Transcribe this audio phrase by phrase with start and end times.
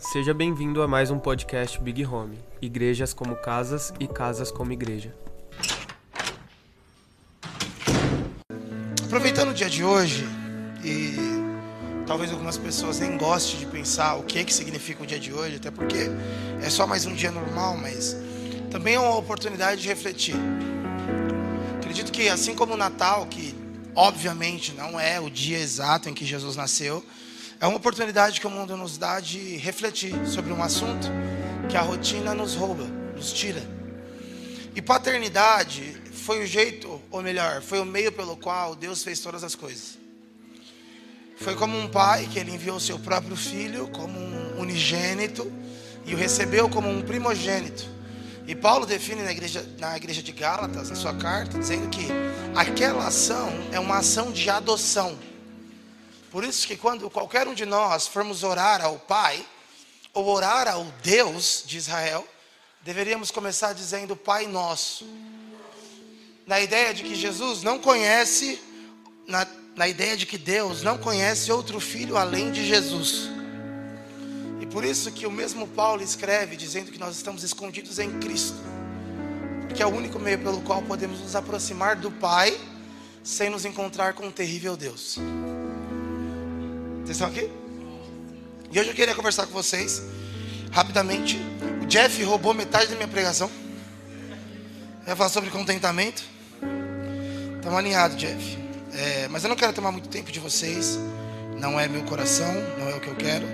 [0.00, 2.38] Seja bem-vindo a mais um podcast Big Home.
[2.60, 5.14] Igrejas como casas e casas como igreja.
[9.04, 10.24] Aproveitando o dia de hoje,
[10.82, 11.16] e
[12.06, 15.34] talvez algumas pessoas nem gostem de pensar o que, é que significa o dia de
[15.34, 16.08] hoje, até porque
[16.62, 18.16] é só mais um dia normal, mas
[18.70, 20.34] também é uma oportunidade de refletir.
[21.76, 23.54] Acredito que assim como o Natal, que
[23.94, 27.04] obviamente não é o dia exato em que Jesus nasceu,
[27.60, 31.08] é uma oportunidade que o mundo nos dá de refletir sobre um assunto
[31.68, 33.62] que a rotina nos rouba, nos tira.
[34.74, 39.44] E paternidade foi o jeito, ou melhor, foi o meio pelo qual Deus fez todas
[39.44, 39.98] as coisas.
[41.36, 45.50] Foi como um pai que ele enviou seu próprio filho como um unigênito
[46.06, 47.86] e o recebeu como um primogênito.
[48.46, 52.06] E Paulo define na igreja, na igreja de Gálatas, na sua carta, dizendo que
[52.54, 55.16] aquela ação é uma ação de adoção.
[56.30, 59.44] Por isso que quando qualquer um de nós formos orar ao Pai,
[60.12, 62.26] ou orar ao Deus de Israel,
[62.82, 65.06] deveríamos começar dizendo Pai Nosso.
[66.46, 68.60] Na ideia de que Jesus não conhece,
[69.26, 69.46] na,
[69.76, 73.28] na ideia de que Deus não conhece outro filho além de Jesus.
[74.60, 78.58] E por isso que o mesmo Paulo escreve dizendo que nós estamos escondidos em Cristo.
[79.68, 82.58] Porque é o único meio pelo qual podemos nos aproximar do Pai
[83.22, 85.18] sem nos encontrar com um terrível Deus.
[87.10, 87.50] Vocês estão aqui?
[88.70, 90.00] E hoje eu queria conversar com vocês
[90.70, 91.40] rapidamente.
[91.82, 93.50] O Jeff roubou metade da minha pregação.
[95.04, 96.22] Eu ia falar sobre contentamento.
[97.56, 98.56] Estamos alinhados, Jeff.
[98.92, 101.00] É, mas eu não quero tomar muito tempo de vocês.
[101.58, 103.44] Não é meu coração, não é o que eu quero.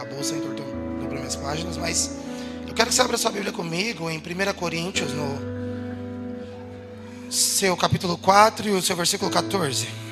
[0.00, 0.66] A bolsa entortou
[1.00, 2.10] dobrou minhas páginas, mas
[2.66, 4.22] eu quero que você abra sua Bíblia comigo em 1
[4.56, 5.38] Coríntios, no
[7.30, 10.05] seu capítulo 4 e o seu versículo 14.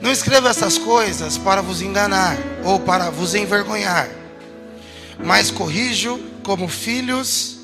[0.00, 4.08] Não escreva essas coisas para vos enganar ou para vos envergonhar,
[5.22, 7.58] mas corrijo como filhos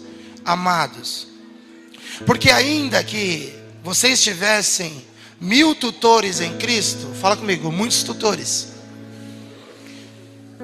[0.44, 1.28] amados.
[2.26, 5.02] Porque ainda que vocês tivessem
[5.40, 8.68] mil tutores em Cristo, fala comigo, muitos tutores,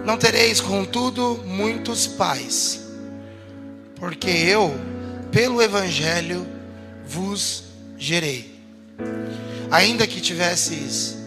[0.04, 2.80] não tereis, contudo, muitos pais,
[3.96, 4.74] porque eu,
[5.30, 6.46] pelo Evangelho,
[7.06, 7.64] vos
[7.96, 8.60] gerei.
[9.70, 11.21] Ainda que tivesses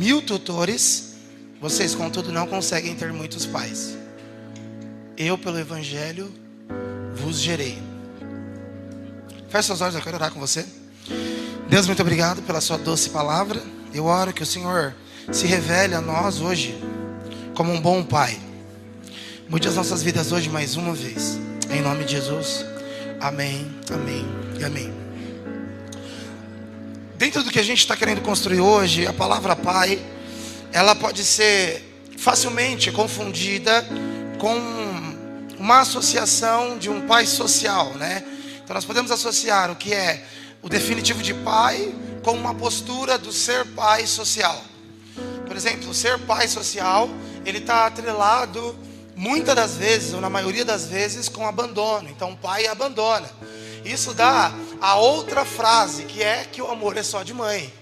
[0.00, 1.12] mil tutores,
[1.60, 3.98] vocês, contudo, não conseguem ter muitos pais.
[5.14, 6.32] Eu, pelo Evangelho,
[7.14, 7.78] vos gerei.
[9.50, 10.64] Feche seus olhos, eu quero orar com você.
[11.68, 13.62] Deus, muito obrigado pela sua doce palavra.
[13.92, 14.94] Eu oro que o Senhor
[15.30, 16.82] se revele a nós hoje
[17.54, 18.40] como um bom Pai.
[19.50, 21.38] Mude as nossas vidas hoje mais uma vez.
[21.70, 22.64] Em nome de Jesus.
[23.20, 24.24] Amém, amém
[24.58, 24.99] e amém.
[27.20, 30.02] Dentro do que a gente está querendo construir hoje, a palavra pai,
[30.72, 31.84] ela pode ser
[32.16, 33.86] facilmente confundida
[34.38, 34.56] com
[35.58, 38.24] uma associação de um pai social, né?
[38.64, 40.24] Então nós podemos associar o que é
[40.62, 44.58] o definitivo de pai com uma postura do ser pai social.
[45.46, 47.06] Por exemplo, o ser pai social,
[47.44, 48.74] ele está atrelado
[49.14, 52.08] muitas das vezes, ou na maioria das vezes, com abandono.
[52.08, 53.28] Então o pai abandona.
[53.84, 57.72] Isso dá a outra frase, que é que o amor é só de mãe.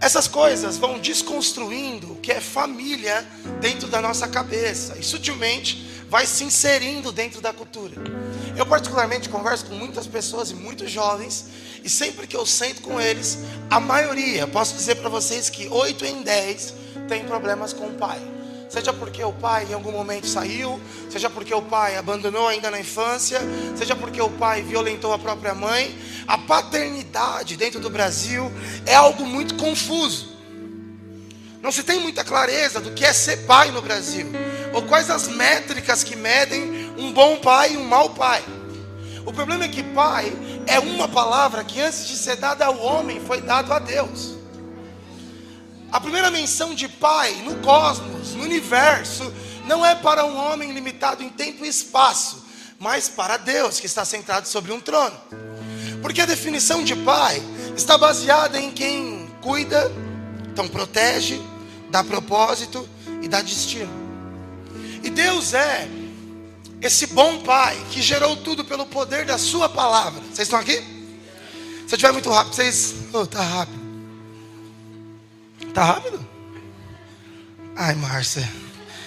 [0.00, 3.26] Essas coisas vão desconstruindo o que é família
[3.60, 7.94] dentro da nossa cabeça e sutilmente vai se inserindo dentro da cultura.
[8.56, 11.46] Eu particularmente converso com muitas pessoas e muitos jovens
[11.82, 13.38] e sempre que eu sento com eles,
[13.70, 16.74] a maioria, posso dizer para vocês que 8 em 10
[17.08, 18.20] tem problemas com o pai
[18.72, 22.80] seja porque o pai em algum momento saiu, seja porque o pai abandonou ainda na
[22.80, 23.38] infância,
[23.76, 25.94] seja porque o pai violentou a própria mãe.
[26.26, 28.50] A paternidade dentro do Brasil
[28.86, 30.32] é algo muito confuso.
[31.60, 34.26] Não se tem muita clareza do que é ser pai no Brasil,
[34.72, 38.42] ou quais as métricas que medem um bom pai e um mau pai.
[39.26, 40.32] O problema é que pai
[40.66, 44.41] é uma palavra que antes de ser dada ao homem foi dado a Deus.
[45.92, 49.30] A primeira menção de Pai no cosmos, no universo,
[49.66, 52.46] não é para um homem limitado em tempo e espaço,
[52.78, 55.14] mas para Deus que está sentado sobre um trono.
[56.00, 57.42] Porque a definição de Pai
[57.76, 59.92] está baseada em quem cuida,
[60.50, 61.38] então protege,
[61.90, 62.88] dá propósito
[63.20, 63.92] e dá destino.
[65.02, 65.86] E Deus é
[66.80, 70.22] esse bom Pai que gerou tudo pelo poder da Sua palavra.
[70.22, 70.76] Vocês estão aqui?
[71.86, 72.94] Se eu estiver muito rápido, vocês.
[73.12, 73.81] Oh, tá rápido.
[75.72, 76.26] Tá rápido?
[77.76, 78.48] Ai, Márcia.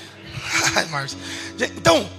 [0.75, 1.17] Ai, Márcia.
[1.59, 2.09] Então,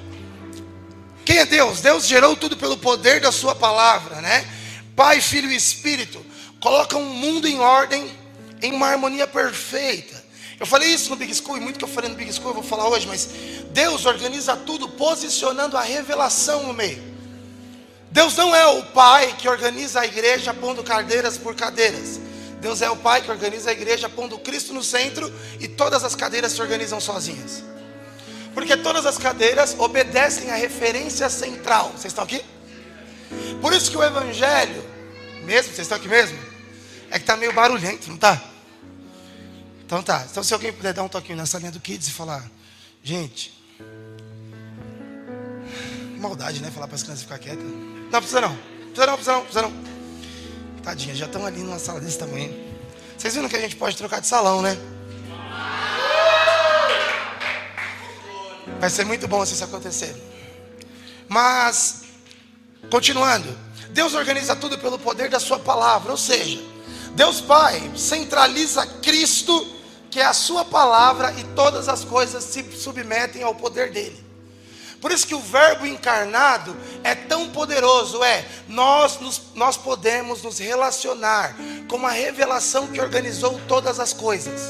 [1.25, 1.81] quem é Deus?
[1.81, 4.47] Deus gerou tudo pelo poder da sua palavra, né?
[4.95, 6.25] Pai, Filho e Espírito
[6.61, 8.11] colocam o mundo em ordem,
[8.63, 10.25] em uma harmonia perfeita.
[10.59, 12.55] Eu falei isso no Big School, e muito que eu falei no Big School eu
[12.55, 13.29] vou falar hoje, mas
[13.73, 17.03] Deus organiza tudo posicionando a revelação no meio.
[18.11, 22.19] Deus não é o pai que organiza a igreja pondo cadeiras por cadeiras.
[22.67, 26.17] Deus é o pai que organiza a igreja pondo Cristo no centro e todas as
[26.17, 27.63] cadeiras se organizam sozinhas.
[28.53, 31.93] Porque todas as cadeiras obedecem à referência central.
[31.93, 32.45] Vocês estão aqui?
[33.61, 34.85] Por isso que o evangelho,
[35.45, 36.37] mesmo, vocês estão aqui mesmo?
[37.09, 38.43] É que está meio barulhento, não está?
[39.85, 40.27] Então tá.
[40.29, 42.51] Então se alguém puder dar um toquinho nessa linha do Kids e falar,
[43.01, 43.55] gente,
[46.19, 46.69] maldade, né?
[46.73, 47.65] Falar para as crianças ficar quietas.
[48.11, 48.57] Não precisa não.
[48.87, 49.96] Precisa não, precisa não, precisa não.
[50.87, 52.57] Tadinha, já estão ali numa sala desse tamanho.
[53.19, 54.79] Vocês viram que a gente pode trocar de salão, né?
[58.79, 60.15] Vai ser muito bom se isso acontecer.
[61.27, 62.03] Mas,
[62.89, 63.49] continuando,
[63.91, 66.63] Deus organiza tudo pelo poder da Sua palavra, ou seja,
[67.17, 69.67] Deus Pai centraliza Cristo,
[70.09, 74.25] que é a Sua palavra, e todas as coisas se submetem ao poder dele.
[75.07, 80.59] Por isso que o Verbo encarnado é tão poderoso, é nós, nos, nós podemos nos
[80.59, 81.55] relacionar
[81.87, 84.63] com a revelação que organizou todas as coisas.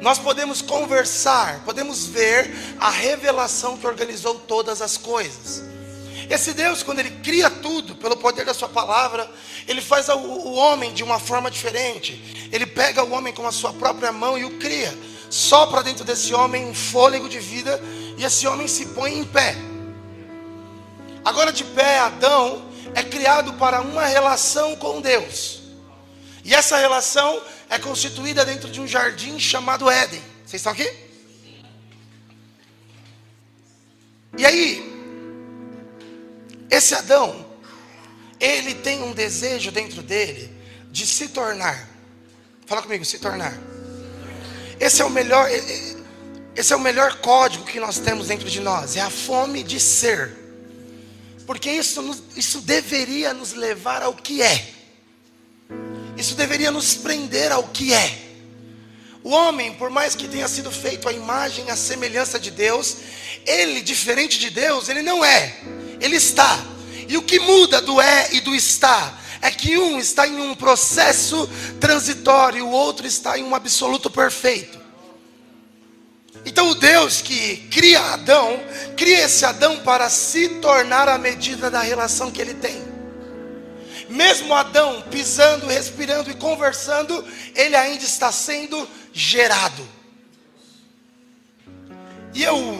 [0.00, 5.62] Nós podemos conversar, podemos ver a revelação que organizou todas as coisas.
[6.30, 9.30] Esse Deus, quando Ele cria tudo, pelo poder da Sua palavra,
[9.68, 12.48] Ele faz o, o homem de uma forma diferente.
[12.50, 14.98] Ele pega o homem com a sua própria mão e o cria.
[15.28, 17.78] Sopra dentro desse homem um fôlego de vida
[18.16, 19.56] e esse homem se põe em pé.
[21.24, 25.62] Agora, de pé, Adão é criado para uma relação com Deus.
[26.44, 30.22] E essa relação é constituída dentro de um jardim chamado Éden.
[30.44, 30.88] Vocês estão aqui?
[34.36, 34.92] E aí,
[36.70, 37.46] esse Adão,
[38.38, 40.52] ele tem um desejo dentro dele
[40.90, 41.88] de se tornar.
[42.66, 43.56] Fala comigo, se tornar.
[44.78, 45.48] Esse é o melhor,
[46.56, 49.80] esse é o melhor código que nós temos dentro de nós, é a fome de
[49.80, 50.32] ser.
[51.46, 54.70] Porque isso, isso deveria nos levar ao que é.
[56.16, 58.18] Isso deveria nos prender ao que é.
[59.22, 62.98] O homem, por mais que tenha sido feito a imagem, a semelhança de Deus,
[63.46, 65.58] ele, diferente de Deus, ele não é,
[66.00, 66.62] ele está.
[67.08, 70.54] E o que muda do é e do está é que um está em um
[70.54, 71.48] processo
[71.78, 74.83] transitório, o outro está em um absoluto perfeito.
[76.46, 78.60] Então o Deus que cria Adão,
[78.96, 82.82] cria esse Adão para se tornar a medida da relação que ele tem.
[84.08, 87.24] Mesmo Adão pisando, respirando e conversando,
[87.54, 89.88] ele ainda está sendo gerado.
[92.34, 92.78] E eu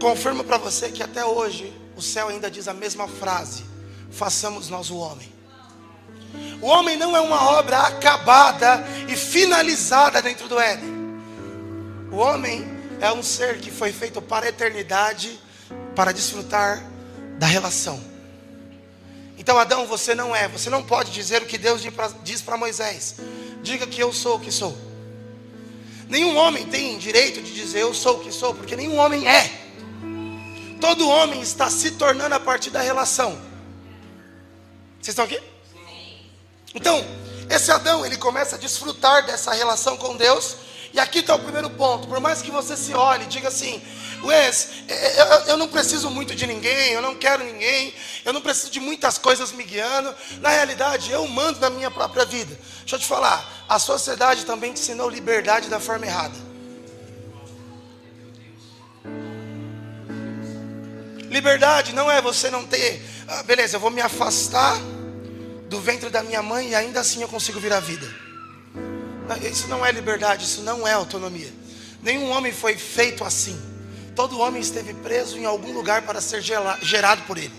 [0.00, 3.64] confirmo para você que até hoje o céu ainda diz a mesma frase:
[4.10, 5.34] façamos nós o homem.
[6.60, 10.94] O homem não é uma obra acabada e finalizada dentro do Éden.
[12.12, 15.38] O homem é um ser que foi feito para a eternidade,
[15.94, 16.82] para desfrutar
[17.38, 18.02] da relação.
[19.38, 21.82] Então, Adão, você não é, você não pode dizer o que Deus
[22.22, 23.16] diz para Moisés.
[23.62, 24.76] Diga que eu sou o que sou.
[26.08, 29.66] Nenhum homem tem direito de dizer eu sou o que sou, porque nenhum homem é.
[30.80, 33.32] Todo homem está se tornando a partir da relação.
[35.00, 35.40] Vocês estão aqui?
[36.74, 37.04] Então,
[37.48, 40.56] esse Adão, ele começa a desfrutar dessa relação com Deus.
[40.96, 42.08] E aqui está o primeiro ponto.
[42.08, 43.82] Por mais que você se olhe e diga assim,
[44.22, 47.92] Wes, eu, eu não preciso muito de ninguém, eu não quero ninguém,
[48.24, 50.14] eu não preciso de muitas coisas me guiando.
[50.40, 52.58] Na realidade, eu mando na minha própria vida.
[52.80, 56.34] Deixa eu te falar, a sociedade também te ensinou liberdade da forma errada.
[61.28, 64.78] Liberdade não é você não ter, ah, beleza, eu vou me afastar
[65.68, 68.25] do ventre da minha mãe e ainda assim eu consigo vir à vida.
[69.50, 71.52] Isso não é liberdade, isso não é autonomia.
[72.02, 73.60] Nenhum homem foi feito assim.
[74.14, 77.52] Todo homem esteve preso em algum lugar para ser gerado por ele.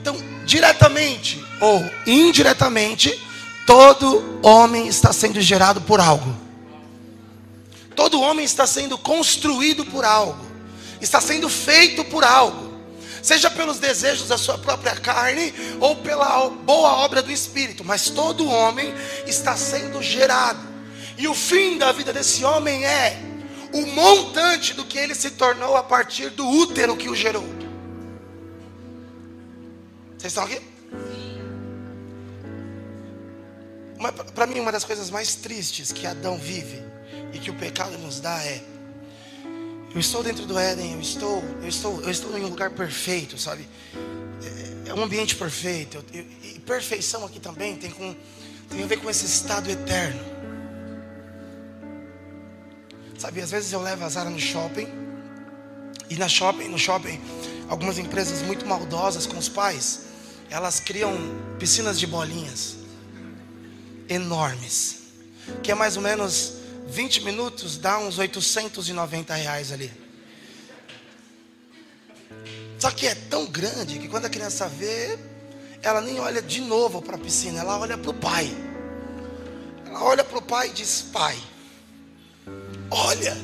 [0.00, 3.18] Então, diretamente ou indiretamente,
[3.66, 6.34] todo homem está sendo gerado por algo.
[7.94, 10.44] Todo homem está sendo construído por algo.
[11.00, 12.72] Está sendo feito por algo
[13.22, 18.48] seja pelos desejos da sua própria carne ou pela boa obra do Espírito, mas todo
[18.48, 18.92] homem
[19.26, 20.58] está sendo gerado,
[21.18, 23.20] e o fim da vida desse homem é
[23.72, 27.46] o montante do que ele se tornou a partir do útero que o gerou.
[30.18, 30.60] Vocês estão aqui?
[34.34, 36.82] Para mim, uma das coisas mais tristes que Adão vive
[37.32, 38.62] e que o pecado nos dá é
[39.94, 43.36] eu estou dentro do Éden, eu estou, eu estou, eu estou em um lugar perfeito,
[43.36, 43.68] sabe?
[44.86, 46.02] É, é um ambiente perfeito.
[46.14, 48.16] E perfeição aqui também tem, com,
[48.70, 50.20] tem a ver com esse estado eterno.
[53.22, 54.88] Sabe, às vezes eu levo a Zara no shopping.
[56.10, 57.20] E na shopping, no shopping,
[57.68, 60.06] algumas empresas muito maldosas com os pais,
[60.50, 61.14] elas criam
[61.56, 62.74] piscinas de bolinhas
[64.08, 65.02] enormes,
[65.62, 66.54] que é mais ou menos
[66.88, 69.92] 20 minutos, dá uns 890 reais ali.
[72.76, 75.16] Só que é tão grande que quando a criança vê,
[75.80, 78.52] ela nem olha de novo para a piscina, ela olha para o pai.
[79.86, 81.38] Ela olha para o pai e diz: Pai,
[82.92, 83.36] olha.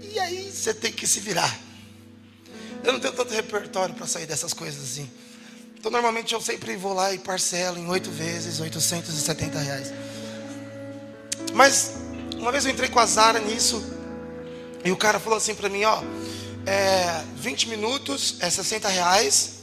[0.00, 1.58] E aí você tem que se virar.
[2.82, 5.10] Eu não tenho tanto repertório para sair dessas coisas assim.
[5.78, 9.92] Então normalmente eu sempre vou lá e parcelo em oito vezes, 870 reais.
[11.54, 11.94] Mas
[12.36, 13.82] uma vez eu entrei com a Zara nisso,
[14.84, 16.02] e o cara falou assim para mim, ó,
[16.66, 19.60] é, 20 minutos é 60 reais.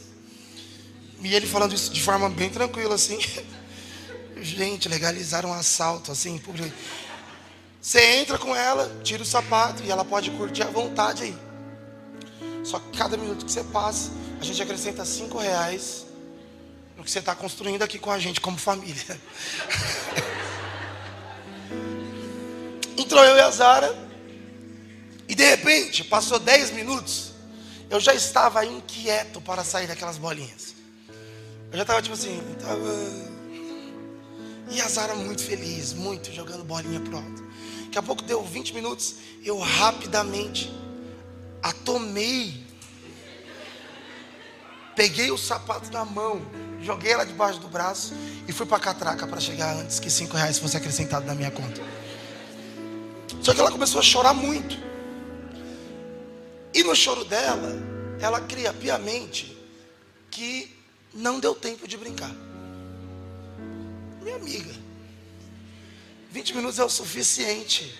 [1.20, 3.18] E ele falando isso de forma bem tranquila, assim.
[4.40, 6.72] Gente, legalizaram um assalto, assim, público.
[7.80, 11.36] Você entra com ela, tira o sapato e ela pode curtir à vontade aí.
[12.64, 16.06] Só que cada minuto que você passa, a gente acrescenta cinco reais
[16.96, 19.18] no que você está construindo aqui com a gente como família.
[22.96, 23.96] Entrou eu e a Zara,
[25.28, 27.32] e de repente, passou dez minutos,
[27.88, 30.74] eu já estava inquieto para sair daquelas bolinhas.
[31.70, 33.27] Eu já estava tipo assim, tava...
[34.70, 37.44] E a Zara muito feliz, muito, jogando bolinha pro alto.
[37.84, 40.70] Daqui a pouco deu 20 minutos, eu rapidamente
[41.62, 42.66] a tomei.
[44.94, 46.42] Peguei o sapato na mão,
[46.82, 48.14] joguei ela debaixo do braço
[48.46, 51.80] e fui para catraca para chegar antes que cinco reais fosse acrescentado na minha conta.
[53.40, 54.76] Só que ela começou a chorar muito.
[56.74, 57.72] E no choro dela,
[58.20, 59.56] ela cria piamente
[60.30, 60.76] que
[61.14, 62.47] não deu tempo de brincar.
[64.28, 64.74] Minha amiga,
[66.30, 67.98] 20 minutos é o suficiente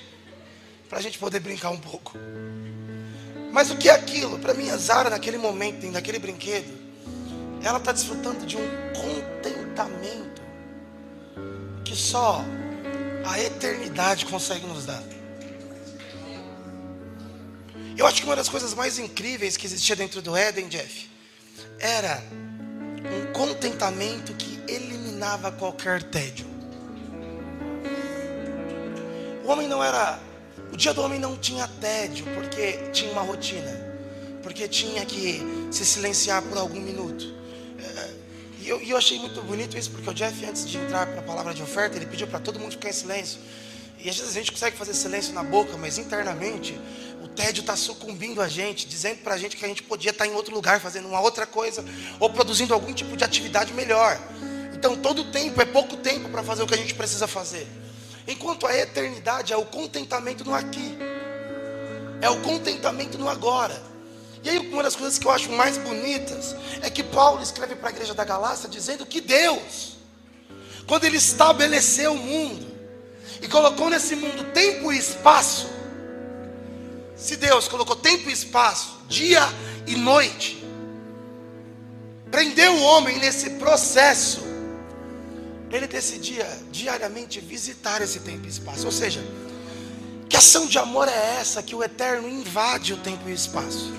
[0.87, 2.19] para a gente poder brincar um pouco.
[3.51, 4.39] Mas o que é aquilo?
[4.39, 6.71] Para mim, a Zara, naquele momento, naquele brinquedo,
[7.63, 10.43] ela está desfrutando de um contentamento
[11.83, 12.45] que só
[13.25, 15.03] a eternidade consegue nos dar.
[17.97, 21.09] Eu acho que uma das coisas mais incríveis que existia dentro do Éden, Jeff,
[21.79, 24.59] era um contentamento que
[25.19, 26.47] eliminava qualquer tédio.
[29.45, 30.21] O homem não era.
[30.73, 33.73] O dia do homem não tinha tédio, porque tinha uma rotina,
[34.43, 37.35] porque tinha que se silenciar por algum minuto.
[37.81, 38.11] É,
[38.61, 41.23] e eu, eu achei muito bonito isso, porque o Jeff, antes de entrar para a
[41.23, 43.41] palavra de oferta, ele pediu para todo mundo ficar em silêncio.
[43.99, 46.79] E às vezes a gente consegue fazer silêncio na boca, mas internamente
[47.21, 50.25] o tédio está sucumbindo a gente, dizendo para a gente que a gente podia estar
[50.25, 51.85] tá em outro lugar, fazendo uma outra coisa,
[52.21, 54.17] ou produzindo algum tipo de atividade melhor.
[54.79, 57.67] Então todo tempo é pouco tempo para fazer o que a gente precisa fazer.
[58.29, 60.97] Enquanto a eternidade é o contentamento no aqui,
[62.21, 63.83] é o contentamento no agora.
[64.45, 67.89] E aí uma das coisas que eu acho mais bonitas é que Paulo escreve para
[67.89, 69.97] a igreja da Galácia dizendo que Deus,
[70.87, 72.69] quando ele estabeleceu o mundo,
[73.43, 75.69] e colocou nesse mundo tempo e espaço,
[77.17, 79.43] se Deus colocou tempo e espaço, dia
[79.89, 80.65] e noite,
[82.31, 84.48] prendeu o homem nesse processo,
[85.71, 88.87] ele decidia diariamente visitar esse tempo e espaço.
[88.87, 89.23] Ou seja,
[90.29, 93.93] que ação de amor é essa que o eterno invade o tempo e o espaço?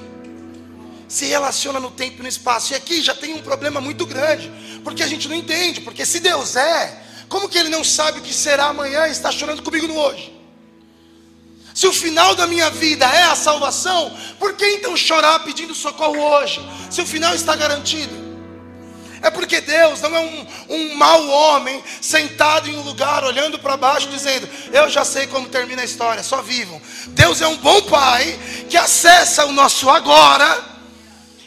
[1.08, 2.74] Se relaciona no tempo e no espaço.
[2.74, 4.52] E aqui já tem um problema muito grande,
[4.84, 8.22] porque a gente não entende, porque se Deus é, como que ele não sabe o
[8.22, 10.38] que será amanhã e está chorando comigo no hoje?
[11.74, 16.20] Se o final da minha vida é a salvação, por que então chorar pedindo socorro
[16.20, 16.60] hoje?
[16.90, 18.29] Se o final está garantido.
[19.22, 23.78] É porque Deus não é um, um mau homem sentado em um lugar olhando para
[23.78, 26.82] baixo dizendo: Eu já sei como termina a história, só vivam.
[27.08, 30.64] Deus é um bom pai que acessa o nosso agora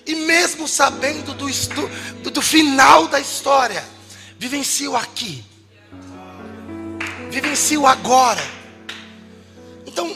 [0.06, 1.46] e, mesmo sabendo do,
[2.22, 3.84] do, do final da história,
[4.38, 5.44] vivencia o aqui
[7.32, 8.42] vivencio agora.
[9.86, 10.14] Então,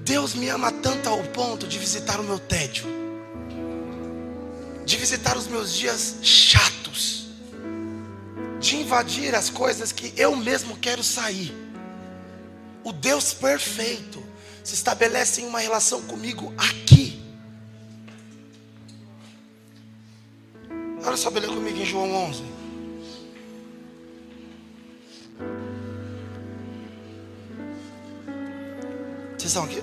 [0.00, 2.84] Deus me ama tanto ao ponto de visitar o meu tédio,
[4.84, 7.28] de visitar os meus dias chatos,
[8.60, 11.54] de invadir as coisas que eu mesmo quero sair.
[12.84, 14.22] O Deus perfeito
[14.64, 17.20] se estabelece em uma relação comigo aqui.
[21.04, 22.42] Olha só, beleza comigo em João 11.
[29.36, 29.82] Vocês estão aqui?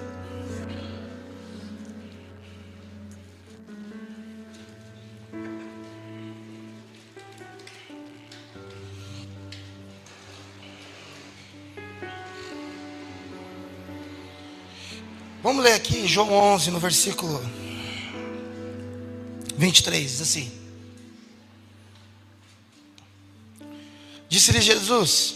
[15.59, 17.37] Vamos ler aqui João 11, no versículo
[19.57, 20.49] 23, diz assim:
[24.29, 25.35] Disse-lhe Jesus: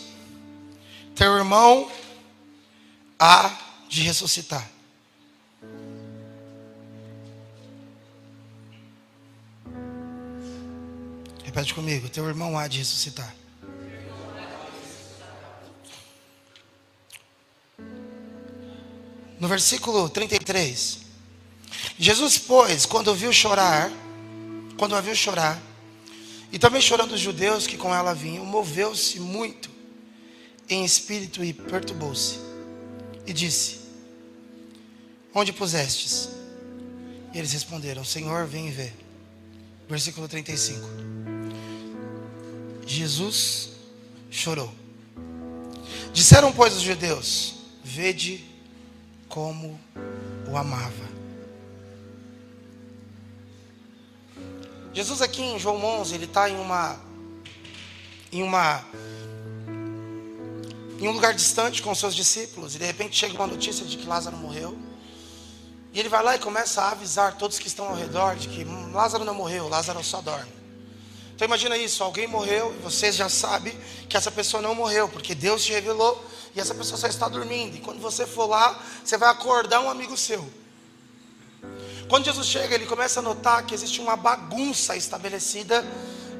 [1.14, 1.92] Teu irmão
[3.20, 3.54] há
[3.90, 4.66] de ressuscitar.
[11.44, 13.36] Repete comigo: Teu irmão há de ressuscitar.
[19.44, 21.00] No versículo 33,
[22.00, 23.92] Jesus, pois, quando viu chorar,
[24.78, 25.62] quando a viu chorar,
[26.50, 29.70] e também chorando os judeus que com ela vinham, moveu-se muito
[30.70, 32.40] em espírito e perturbou-se.
[33.28, 33.82] E disse:
[35.36, 36.30] Onde pusestes?
[37.34, 38.94] E eles responderam: Senhor, vem e vê.
[39.90, 40.88] Versículo 35.
[42.88, 43.72] Jesus
[44.32, 44.74] chorou.
[46.14, 48.53] Disseram, pois, os judeus: Vede
[49.34, 49.80] como
[50.48, 51.10] o amava.
[54.94, 57.00] Jesus aqui em João 11, ele está em uma
[58.32, 58.86] em uma
[61.00, 64.06] em um lugar distante com seus discípulos e de repente chega uma notícia de que
[64.06, 64.78] Lázaro morreu.
[65.92, 68.64] E ele vai lá e começa a avisar todos que estão ao redor de que
[68.64, 70.63] hum, Lázaro não morreu, Lázaro só dorme.
[71.36, 75.34] Então imagina isso, alguém morreu e vocês já sabem que essa pessoa não morreu, porque
[75.34, 76.24] Deus te revelou
[76.56, 77.76] e essa pessoa só está dormindo.
[77.76, 80.48] E quando você for lá, você vai acordar um amigo seu.
[82.08, 85.84] Quando Jesus chega, ele começa a notar que existe uma bagunça estabelecida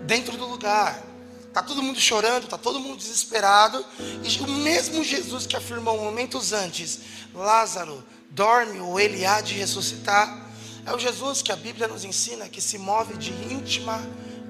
[0.06, 1.02] dentro do lugar.
[1.48, 3.84] Está todo mundo chorando, está todo mundo desesperado.
[4.24, 7.00] E o mesmo Jesus que afirmou momentos antes:
[7.34, 10.52] Lázaro dorme ou ele há de ressuscitar.
[10.86, 14.04] É o Jesus que a Bíblia nos ensina que se move de íntima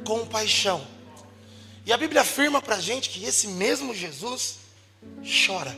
[0.06, 0.86] compaixão.
[1.86, 4.60] E a Bíblia afirma para a gente que esse mesmo Jesus
[5.46, 5.76] chora.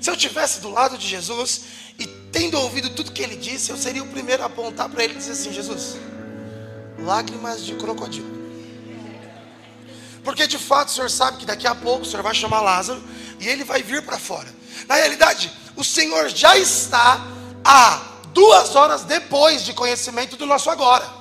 [0.00, 1.62] Se eu tivesse do lado de Jesus
[1.98, 5.14] e tendo ouvido tudo que ele disse, eu seria o primeiro a apontar para ele
[5.14, 5.96] e dizer assim: Jesus,
[6.98, 8.40] lágrimas de crocodilo.
[10.24, 13.02] Porque de fato o Senhor sabe que daqui a pouco o Senhor vai chamar Lázaro
[13.38, 14.48] e ele vai vir para fora.
[14.88, 17.26] Na realidade, o Senhor já está
[17.64, 18.02] a
[18.32, 21.19] duas horas depois de conhecimento do nosso agora.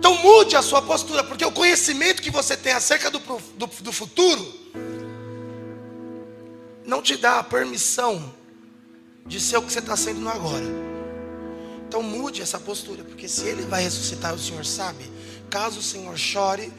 [0.00, 3.92] Então mude a sua postura, porque o conhecimento que você tem acerca do, do, do
[3.92, 4.42] futuro
[6.86, 8.34] não te dá a permissão
[9.26, 10.64] de ser o que você está sendo no agora.
[11.86, 15.04] Então mude essa postura, porque se ele vai ressuscitar, o Senhor sabe.
[15.50, 16.72] Caso o Senhor chore,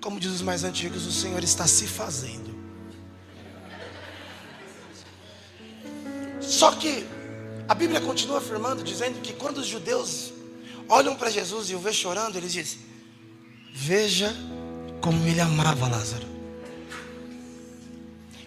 [0.00, 2.56] como diz os mais antigos, o Senhor está se fazendo.
[6.40, 7.04] Só que
[7.68, 10.37] a Bíblia continua afirmando, dizendo que quando os judeus
[10.88, 12.78] olham para Jesus e o vê chorando, eles dizem:
[13.72, 14.34] Veja
[15.00, 16.26] como ele amava Lázaro.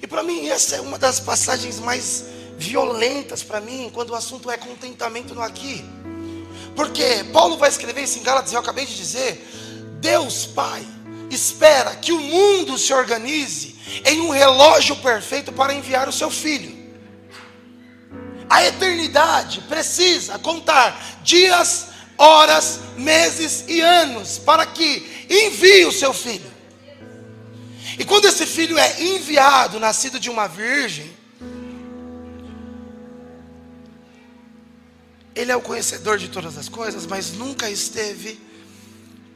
[0.01, 2.25] E para mim, essa é uma das passagens mais
[2.58, 5.84] violentas para mim, quando o assunto é contentamento no aqui.
[6.75, 9.47] Porque Paulo vai escrever isso em Gálatas, eu acabei de dizer:
[9.99, 10.86] Deus Pai
[11.30, 13.75] espera que o mundo se organize
[14.06, 16.80] em um relógio perfeito para enviar o seu filho.
[18.49, 21.88] A eternidade precisa contar dias,
[22.22, 26.52] horas, meses e anos para que envie o seu filho.
[27.98, 31.12] E quando esse filho é enviado, nascido de uma virgem,
[35.34, 38.40] ele é o conhecedor de todas as coisas, mas nunca esteve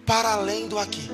[0.05, 1.09] para além do aqui.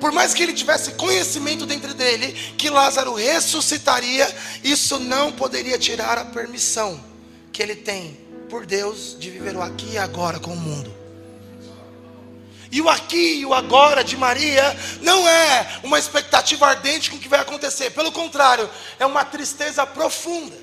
[0.00, 4.28] Por mais que ele tivesse conhecimento dentro dele que Lázaro ressuscitaria,
[4.64, 7.00] isso não poderia tirar a permissão
[7.52, 10.94] que ele tem por Deus de viver o aqui e agora com o mundo.
[12.70, 17.20] E o aqui e o agora de Maria não é uma expectativa ardente com o
[17.20, 20.56] que vai acontecer, pelo contrário, é uma tristeza profunda.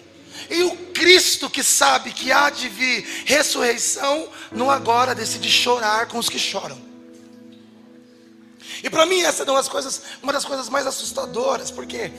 [0.50, 6.20] E o Cristo que sabe que há de vir ressurreição, no agora decide chorar com
[6.20, 6.80] os que choram.
[8.84, 12.12] E para mim essa é uma das coisas, uma das coisas mais assustadoras, porque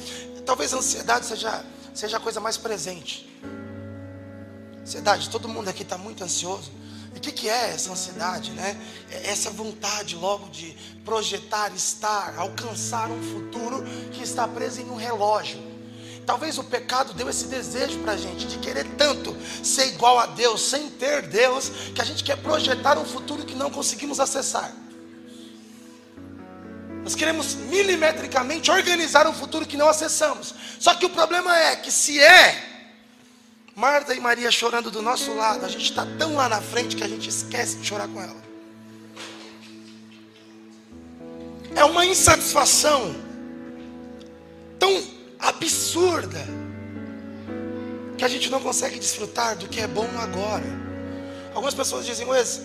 [0.44, 3.28] talvez a ansiedade seja, seja a coisa mais presente.
[4.86, 6.70] Ansiedade, todo mundo aqui está muito ansioso.
[7.12, 8.80] E o que, que, é essa ansiedade, né?
[9.10, 14.94] É essa vontade logo de projetar, estar, alcançar um futuro que está preso em um
[14.94, 15.58] relógio.
[16.24, 20.26] Talvez o pecado deu esse desejo para a gente de querer tanto ser igual a
[20.26, 24.72] Deus, sem ter Deus, que a gente quer projetar um futuro que não conseguimos acessar.
[27.02, 30.54] Nós queremos milimetricamente organizar um futuro que não acessamos.
[30.78, 32.75] Só que o problema é que se é
[33.76, 37.04] Marta e Maria chorando do nosso lado, a gente está tão lá na frente que
[37.04, 38.34] a gente esquece de chorar com ela.
[41.74, 43.14] É uma insatisfação
[44.78, 45.04] tão
[45.38, 46.42] absurda
[48.16, 50.64] que a gente não consegue desfrutar do que é bom agora.
[51.54, 52.62] Algumas pessoas dizem, Wes,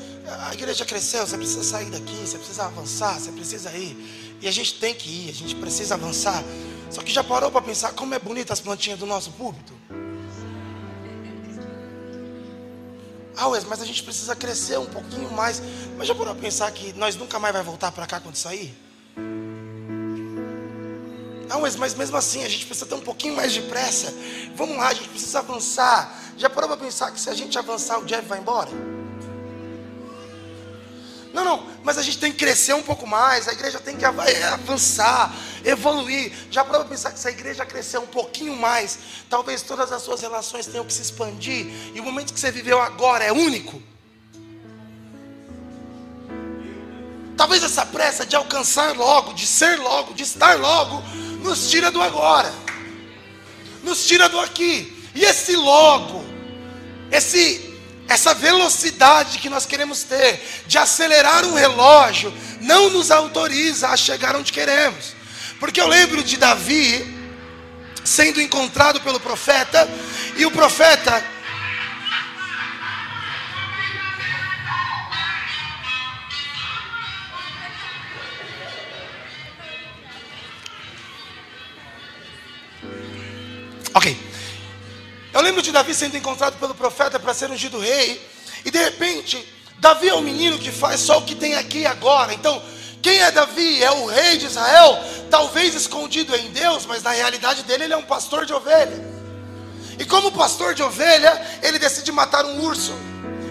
[0.48, 4.38] a igreja cresceu, você precisa sair daqui, você precisa avançar, você precisa ir.
[4.42, 6.42] E a gente tem que ir, a gente precisa avançar.
[6.90, 9.74] Só que já parou para pensar como é bonita as plantinhas do nosso púlpito?
[13.42, 15.60] Ah, Wes, mas a gente precisa crescer um pouquinho mais.
[15.98, 18.72] Mas já parou para pensar que nós nunca mais vai voltar para cá quando sair?
[21.50, 24.14] Não, mas, mas mesmo assim, a gente precisa ter um pouquinho mais de pressa.
[24.56, 26.16] Vamos lá, a gente precisa avançar.
[26.38, 28.70] Já parou para pensar que se a gente avançar, o Jeff vai embora?
[31.34, 34.04] Não, não, mas a gente tem que crescer um pouco mais, a igreja tem que
[34.04, 36.34] avançar, evoluir.
[36.52, 40.22] Já para pensar que se a igreja crescer um pouquinho mais, talvez todas as suas
[40.22, 43.82] relações tenham que se expandir, e o momento que você viveu agora é único?
[47.38, 51.02] Talvez essa pressa de alcançar logo, de ser logo, de estar logo,
[51.42, 52.54] nos tira do agora,
[53.84, 55.10] nos tira do aqui.
[55.16, 56.24] E esse logo,
[57.10, 57.71] esse
[58.12, 64.36] essa velocidade que nós queremos ter de acelerar um relógio não nos autoriza a chegar
[64.36, 65.16] onde queremos.
[65.62, 67.18] Porque eu lembro de Davi
[68.04, 69.88] sendo encontrado pelo profeta
[70.36, 71.24] e o profeta
[85.42, 88.24] Eu lembro de Davi sendo encontrado pelo profeta para ser ungido rei.
[88.64, 89.44] E de repente,
[89.80, 92.32] Davi é um menino que faz só o que tem aqui agora.
[92.32, 92.62] Então,
[93.02, 93.84] quem é Davi?
[93.84, 97.98] É o rei de Israel, talvez escondido em Deus, mas na realidade dele ele é
[97.98, 99.04] um pastor de ovelha.
[99.98, 102.94] E como pastor de ovelha, ele decide matar um urso,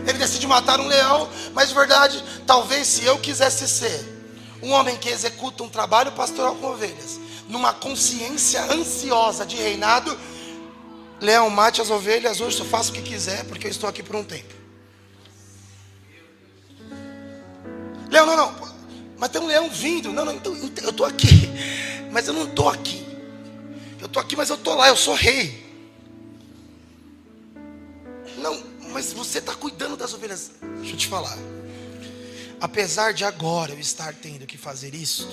[0.06, 4.22] ele decide matar um leão, mas de verdade, talvez se eu quisesse ser
[4.62, 10.16] um homem que executa um trabalho pastoral com ovelhas, numa consciência ansiosa de reinado,
[11.20, 14.24] leão, mate as ovelhas, urso, faça o que quiser, porque eu estou aqui por um
[14.24, 14.54] tempo.
[18.10, 18.74] Leão, não, não,
[19.18, 20.12] mas tem um leão vindo.
[20.12, 21.48] Não, não, então eu estou aqui,
[22.10, 23.06] mas eu não estou aqui.
[24.00, 25.68] Eu estou aqui, mas eu estou lá, eu sou rei.
[28.38, 30.52] Não, mas você está cuidando das ovelhas.
[30.78, 31.36] Deixa eu te falar.
[32.60, 35.28] Apesar de agora eu estar tendo que fazer isso,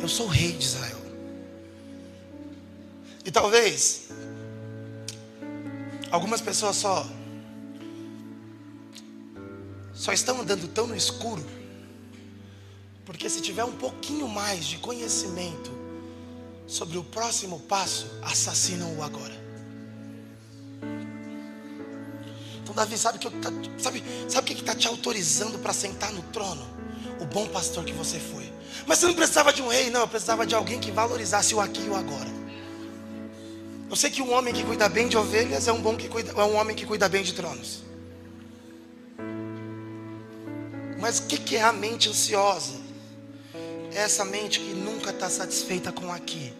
[0.00, 1.00] eu sou rei de Israel.
[3.24, 4.08] E talvez
[6.10, 7.06] algumas pessoas só
[9.92, 11.44] só estão andando tão no escuro
[13.10, 15.70] porque se tiver um pouquinho mais de conhecimento
[16.64, 19.34] sobre o próximo passo, assassinam-o agora.
[22.62, 26.22] Então Davi sabe que tá, sabe sabe o que está te autorizando para sentar no
[26.22, 26.64] trono?
[27.20, 28.50] O bom pastor que você foi.
[28.86, 30.02] Mas você não precisava de um rei, não.
[30.02, 32.39] Eu precisava de alguém que valorizasse o aqui e o agora.
[33.90, 36.30] Eu sei que um homem que cuida bem de ovelhas é um, bom que cuida,
[36.30, 37.82] é um homem que cuida bem de tronos.
[41.00, 42.78] Mas o que, que é a mente ansiosa?
[43.92, 46.52] É essa mente que nunca está satisfeita com aqui.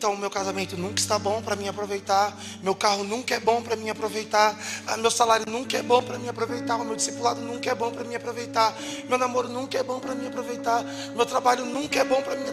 [0.00, 3.76] Então, meu casamento nunca está bom para mim aproveitar, meu carro nunca é bom para
[3.76, 7.70] mim aproveitar, ah, meu salário nunca é bom para mim aproveitar, o meu discipulado nunca
[7.70, 8.74] é bom para mim aproveitar,
[9.06, 10.82] meu namoro nunca é bom para mim aproveitar,
[11.14, 12.46] meu trabalho nunca é bom para mim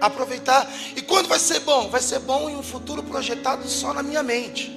[0.00, 0.68] aproveitar.
[0.96, 1.88] E quando vai ser bom?
[1.88, 4.76] Vai ser bom em um futuro projetado só na minha mente.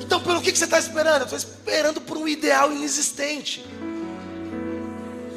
[0.00, 1.24] Então, pelo que você está esperando?
[1.24, 3.62] Estou esperando por um ideal inexistente.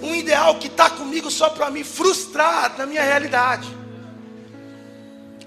[0.02, 3.83] Um ideal que está comigo só para me frustrar na minha realidade.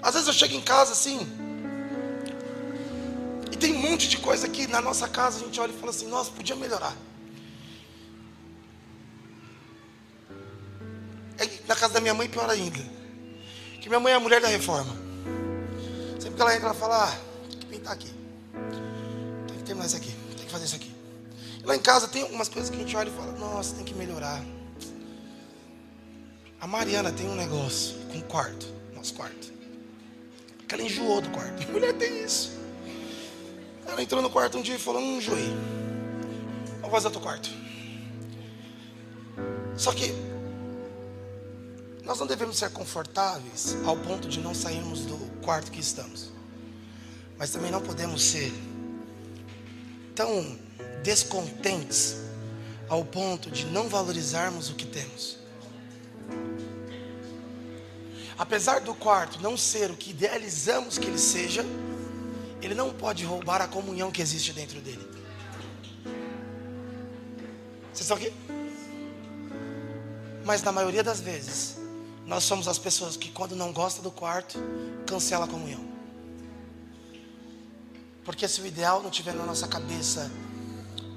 [0.01, 1.19] Às vezes eu chego em casa assim,
[3.57, 5.89] e tem um monte de coisa que na nossa casa a gente olha e fala
[5.89, 6.95] assim: nossa, podia melhorar.
[11.39, 12.79] É na casa da minha mãe, pior ainda.
[13.81, 14.95] Que minha mãe é a mulher da reforma.
[16.19, 18.13] Sempre que ela entra, ela fala: ah, tem que pintar aqui,
[19.47, 20.95] tem que terminar isso aqui, tem que fazer isso aqui.
[21.63, 23.83] E lá em casa tem algumas coisas que a gente olha e fala: nossa, tem
[23.83, 24.43] que melhorar.
[26.61, 29.56] A Mariana tem um negócio com o quarto, nosso quarto
[30.67, 31.71] que ela enjoou do quarto.
[31.71, 32.57] Mulher tem isso.
[33.85, 35.49] Ela entrou no quarto um dia e falou: Não enjoei.
[36.81, 37.49] Vou fazer outro quarto.
[39.77, 40.13] Só que
[42.03, 46.31] nós não devemos ser confortáveis ao ponto de não sairmos do quarto que estamos.
[47.37, 48.51] Mas também não podemos ser
[50.15, 50.57] tão
[51.03, 52.17] descontentes
[52.89, 55.37] ao ponto de não valorizarmos o que temos.
[58.37, 61.65] Apesar do quarto não ser o que idealizamos que ele seja,
[62.61, 65.07] ele não pode roubar a comunhão que existe dentro dele.
[67.91, 68.31] Vocês estão aqui?
[70.45, 71.77] Mas na maioria das vezes,
[72.27, 74.59] Nós somos as pessoas que, quando não gosta do quarto,
[75.05, 75.79] cancela a comunhão.
[78.25, 80.29] Porque se o ideal não tiver na nossa cabeça,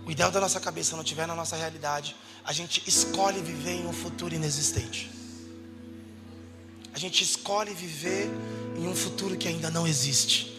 [0.06, 3.88] o ideal da nossa cabeça não tiver na nossa realidade, a gente escolhe viver em
[3.88, 5.10] um futuro inexistente.
[6.92, 8.28] A gente escolhe viver
[8.76, 10.50] em um futuro que ainda não existe.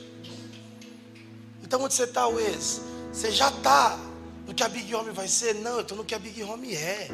[1.63, 2.81] Então onde você está, Wes?
[3.11, 3.99] Você já está
[4.45, 5.55] no que a Big Home vai ser?
[5.55, 7.09] Não, eu estou no que a Big Home é.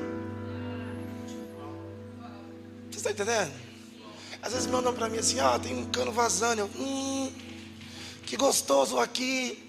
[2.90, 3.54] Você está entendendo?
[4.42, 6.62] Às vezes mandam para mim assim, ah, tem um cano vazando.
[6.62, 7.32] Eu, hum,
[8.26, 9.64] que gostoso aqui.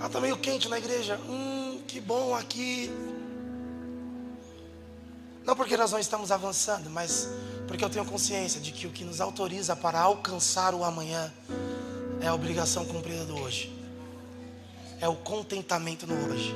[0.00, 1.18] Ah, tá meio quente na igreja.
[1.28, 2.90] Hum, que bom aqui.
[5.44, 7.28] Não porque nós não estamos avançando, mas
[7.66, 11.32] porque eu tenho consciência de que o que nos autoriza para alcançar o amanhã
[12.20, 13.72] é a obrigação cumprida do hoje.
[15.00, 16.54] É o contentamento no hoje.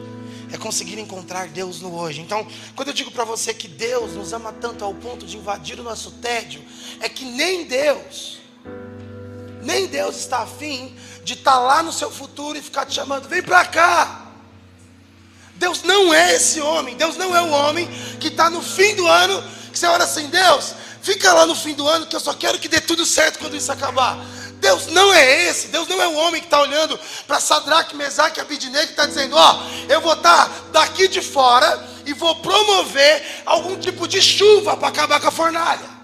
[0.52, 2.20] É conseguir encontrar Deus no hoje.
[2.20, 2.46] Então,
[2.76, 5.82] quando eu digo para você que Deus nos ama tanto ao ponto de invadir o
[5.82, 6.62] nosso tédio,
[7.00, 8.38] é que nem Deus,
[9.62, 10.94] nem Deus está afim
[11.24, 14.25] de estar tá lá no seu futuro e ficar te chamando, vem para cá.
[15.66, 16.94] Deus não é esse homem.
[16.94, 17.88] Deus não é o homem
[18.20, 21.74] que está no fim do ano, que você ora assim, Deus, fica lá no fim
[21.74, 24.16] do ano que eu só quero que dê tudo certo quando isso acabar.
[24.60, 28.38] Deus não é esse, Deus não é o homem que está olhando para Sadraque, Mesaque
[28.38, 32.12] e Abidnego e está dizendo, ó, oh, eu vou estar tá daqui de fora e
[32.12, 35.95] vou promover algum tipo de chuva para acabar com a fornalha.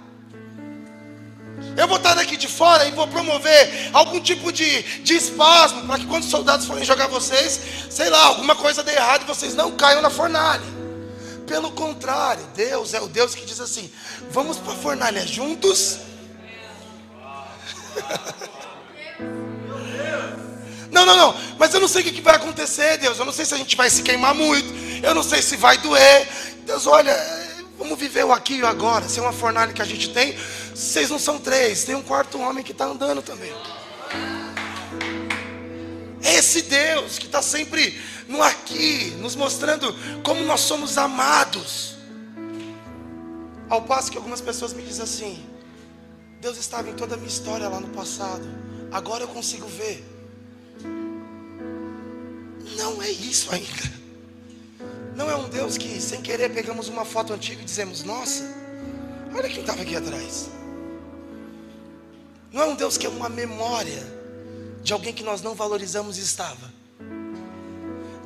[1.76, 5.98] Eu vou estar daqui de fora e vou promover algum tipo de, de espasmo para
[5.98, 9.54] que quando os soldados forem jogar vocês, sei lá, alguma coisa dê errado e vocês
[9.54, 10.62] não caiam na fornalha.
[11.46, 13.90] Pelo contrário, Deus é o Deus que diz assim:
[14.30, 15.98] vamos para a fornalha juntos.
[20.92, 21.34] Não, não, não.
[21.58, 23.18] Mas eu não sei o que vai acontecer, Deus.
[23.18, 24.68] Eu não sei se a gente vai se queimar muito.
[25.02, 26.28] Eu não sei se vai doer.
[26.66, 27.16] Deus, olha,
[27.78, 29.08] vamos viver o aqui e o agora.
[29.08, 30.36] Se é uma fornalha que a gente tem,
[30.74, 31.84] vocês não são três.
[31.84, 33.52] Tem um quarto homem que está andando também.
[36.22, 41.96] Esse Deus que está sempre no aqui, nos mostrando como nós somos amados.
[43.68, 45.46] Ao passo que algumas pessoas me dizem assim:
[46.40, 48.44] Deus estava em toda a minha história lá no passado.
[48.90, 50.04] Agora eu consigo ver.
[52.76, 54.02] Não é isso ainda.
[55.14, 58.44] Não é um Deus que, sem querer, pegamos uma foto antiga e dizemos: Nossa,
[59.34, 60.61] olha quem estava aqui atrás.
[62.52, 64.02] Não é um Deus que é uma memória
[64.82, 66.70] de alguém que nós não valorizamos e estava.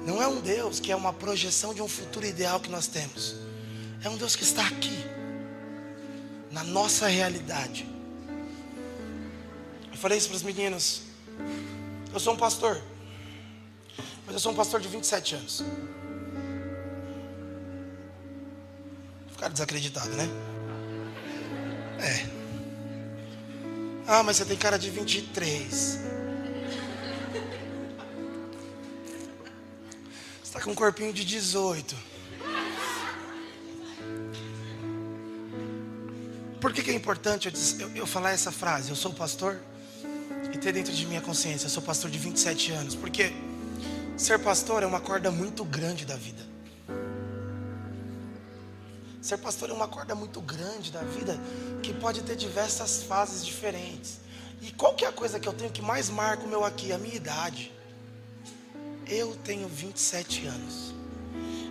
[0.04, 3.36] Não é um Deus que é uma projeção de um futuro ideal que nós temos.
[4.02, 5.04] É um Deus que está aqui,
[6.50, 7.86] na nossa realidade.
[9.90, 11.02] Eu falei isso para os meninos.
[12.12, 12.82] Eu sou um pastor.
[14.24, 15.64] Mas eu sou um pastor de 27 anos.
[19.32, 20.28] Ficaram desacreditados, né?
[22.00, 22.35] É.
[24.06, 25.66] Ah, mas você tem cara de 23.
[25.68, 25.98] Você
[30.42, 31.96] está com um corpinho de 18.
[36.60, 38.90] Por que, que é importante eu, eu, eu falar essa frase?
[38.90, 39.58] Eu sou pastor?
[40.56, 43.32] e ter dentro de minha consciência, eu sou pastor de 27 anos, porque
[44.16, 46.42] ser pastor é uma corda muito grande da vida.
[49.26, 51.36] Ser pastor é uma corda muito grande da vida
[51.82, 54.20] que pode ter diversas fases diferentes.
[54.62, 56.92] E qual que é a coisa que eu tenho que mais marca o meu aqui?
[56.92, 57.72] A minha idade.
[59.04, 60.94] Eu tenho 27 anos.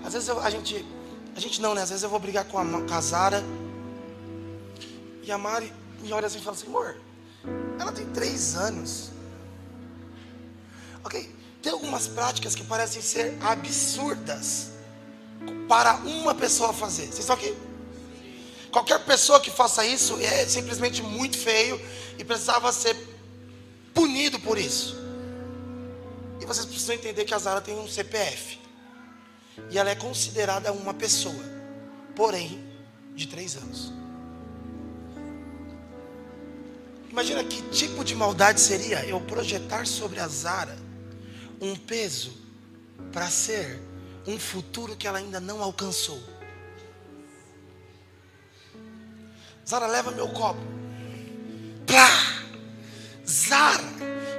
[0.03, 0.85] Às vezes eu, a gente,
[1.33, 1.81] a gente não, né?
[1.81, 3.41] Às vezes eu vou brigar com a, com a Zara
[5.23, 6.97] e a Mari me olha assim e fala assim, amor,
[7.79, 9.11] ela tem três anos.
[11.05, 11.33] Ok?
[11.61, 14.74] Tem algumas práticas que parecem ser absurdas
[15.67, 17.03] para uma pessoa fazer.
[17.03, 17.55] Vocês estão aqui?
[18.71, 21.79] Qualquer pessoa que faça isso é simplesmente muito feio
[22.19, 22.95] e precisava ser
[23.93, 24.95] punido por isso.
[26.41, 28.59] E vocês precisam entender que a Zara tem um CPF.
[29.71, 31.43] E ela é considerada uma pessoa,
[32.15, 32.61] porém,
[33.15, 33.93] de três anos.
[37.09, 40.77] Imagina que tipo de maldade seria eu projetar sobre a Zara
[41.61, 42.33] um peso
[43.13, 43.79] para ser
[44.27, 46.21] um futuro que ela ainda não alcançou.
[49.67, 50.59] Zara, leva meu copo.
[51.85, 52.09] Plá!
[53.27, 53.83] Zara,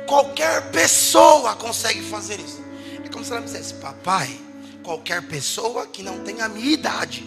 [0.06, 2.62] qualquer pessoa consegue fazer isso.
[3.04, 4.40] É como se ela me dissesse, papai,
[4.82, 7.26] qualquer pessoa que não tenha a minha idade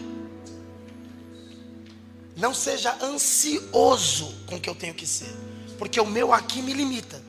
[2.40, 5.36] não seja ansioso com o que eu tenho que ser,
[5.78, 7.22] porque o meu aqui me limita.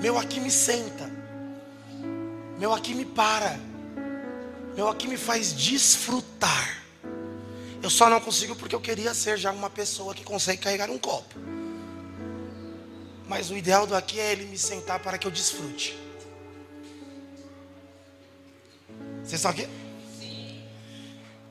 [0.00, 1.08] Meu aqui me senta.
[2.58, 3.58] Meu aqui me para.
[4.74, 6.82] Meu, aqui me faz desfrutar.
[7.82, 10.98] Eu só não consigo porque eu queria ser já uma pessoa que consegue carregar um
[10.98, 11.34] copo.
[13.28, 15.98] Mas o ideal do aqui é ele me sentar para que eu desfrute.
[19.18, 19.68] Vocês estão aqui?
[20.18, 20.62] Sim.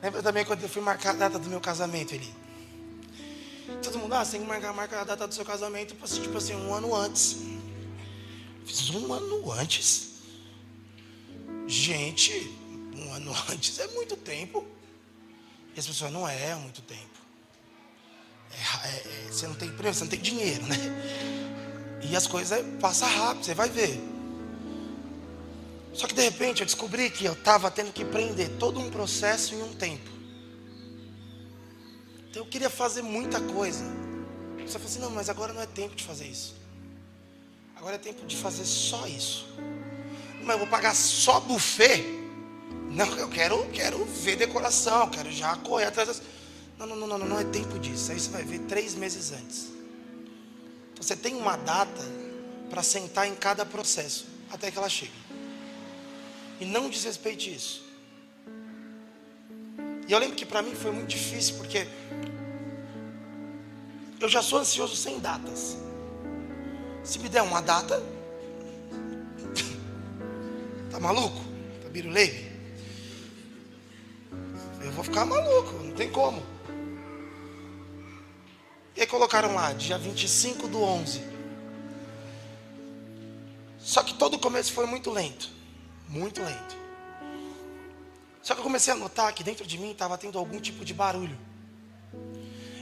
[0.02, 2.34] Lembra também quando eu fui marcar a data do meu casamento ali?
[3.84, 6.22] Todo mundo, ah, você tem que marcar, marcar a data do seu casamento, tipo assim,
[6.22, 7.38] tipo assim, um ano antes.
[8.66, 10.15] Fiz um ano antes.
[11.68, 12.32] Gente,
[12.96, 14.66] um ano antes é muito tempo.
[15.76, 17.16] E as pessoas, não é, é muito tempo.
[18.52, 20.78] É, é, é, você não tem você não tem dinheiro, né?
[22.02, 24.00] E as coisas passam rápido, você vai ver.
[25.94, 29.56] Só que de repente eu descobri que eu estava tendo que prender todo um processo
[29.56, 30.10] em um tempo.
[32.30, 33.84] Então eu queria fazer muita coisa.
[34.60, 36.56] Você falou assim: não, mas agora não é tempo de fazer isso.
[37.76, 39.48] Agora é tempo de fazer só isso.
[40.46, 42.06] Mas eu vou pagar só buffet?
[42.92, 46.22] Não, eu quero, quero ver decoração, quero já correr atrás das.
[46.78, 48.12] Não, não, não, não, não é tempo disso.
[48.12, 49.70] Aí você vai ver três meses antes.
[50.94, 52.02] Então você tem uma data
[52.70, 55.12] para sentar em cada processo até que ela chegue.
[56.60, 57.84] E não desrespeite isso.
[60.08, 61.88] E eu lembro que para mim foi muito difícil, porque
[64.22, 65.76] eu já sou ansioso sem datas.
[67.04, 68.02] Se me der uma data,
[70.96, 71.42] tá maluco?
[71.84, 72.52] Tá biruleibe?
[74.82, 76.42] Eu vou ficar maluco, não tem como.
[78.96, 81.22] E aí colocaram lá, dia 25 do 11.
[83.78, 85.50] Só que todo o começo foi muito lento.
[86.08, 86.78] Muito lento.
[88.42, 90.94] Só que eu comecei a notar que dentro de mim estava tendo algum tipo de
[90.94, 91.38] barulho.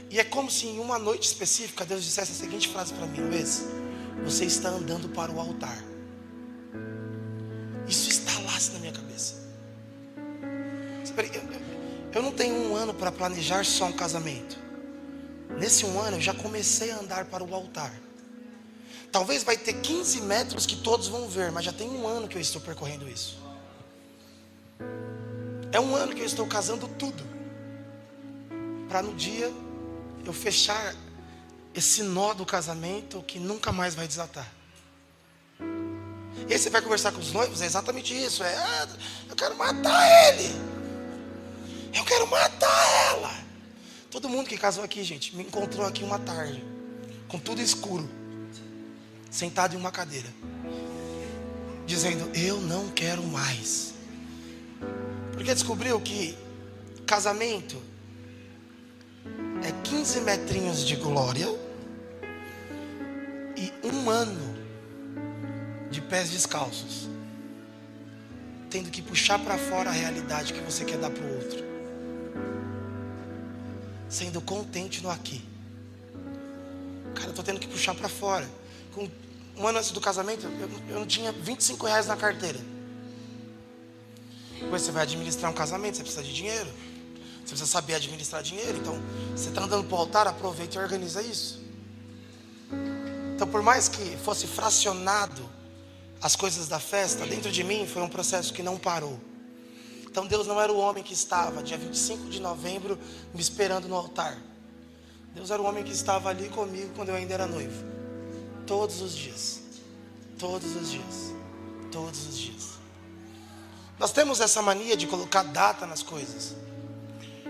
[0.08, 3.22] E é como se em uma noite específica Deus dissesse a seguinte frase para mim:
[3.22, 3.64] Luiz,
[4.22, 5.93] você está andando para o altar.
[7.88, 9.44] Isso estalasse na minha cabeça.
[12.12, 14.56] Eu não tenho um ano para planejar só um casamento.
[15.58, 17.92] Nesse um ano eu já comecei a andar para o altar.
[19.12, 22.36] Talvez vai ter 15 metros que todos vão ver, mas já tem um ano que
[22.36, 23.38] eu estou percorrendo isso.
[25.70, 27.22] É um ano que eu estou casando tudo.
[28.88, 29.52] Para no dia
[30.24, 30.94] eu fechar
[31.74, 34.50] esse nó do casamento que nunca mais vai desatar.
[36.48, 38.42] E aí você vai conversar com os noivos, é exatamente isso.
[38.42, 38.88] É, ah,
[39.28, 40.54] eu quero matar ele.
[41.94, 43.32] Eu quero matar ela.
[44.10, 46.62] Todo mundo que casou aqui, gente, me encontrou aqui uma tarde,
[47.28, 48.08] com tudo escuro
[49.30, 50.28] sentado em uma cadeira,
[51.86, 53.94] dizendo: Eu não quero mais.
[55.32, 56.36] Porque descobriu que
[57.06, 57.82] casamento
[59.62, 61.48] é 15 metrinhos de glória
[63.56, 64.53] e um ano
[65.94, 67.08] de pés descalços,
[68.68, 71.64] tendo que puxar para fora a realidade que você quer dar para o outro,
[74.08, 75.44] sendo contente no aqui.
[77.14, 78.48] Cara, eu estou tendo que puxar para fora.
[78.92, 79.08] Com
[79.56, 82.58] um ano antes do casamento, eu, eu não tinha 25 reais na carteira.
[84.58, 86.70] Depois você vai administrar um casamento, você precisa de dinheiro.
[87.44, 88.78] Você precisa saber administrar dinheiro.
[88.78, 91.62] Então, você está andando para o altar, aproveita e organiza isso.
[93.36, 95.48] Então, por mais que fosse fracionado
[96.24, 99.20] as coisas da festa, dentro de mim foi um processo que não parou.
[100.10, 102.98] Então, Deus não era o homem que estava, dia 25 de novembro,
[103.34, 104.38] me esperando no altar.
[105.34, 107.84] Deus era o homem que estava ali comigo quando eu ainda era noivo.
[108.66, 109.60] Todos os dias.
[110.38, 111.34] Todos os dias.
[111.92, 112.70] Todos os dias.
[113.98, 116.56] Nós temos essa mania de colocar data nas coisas.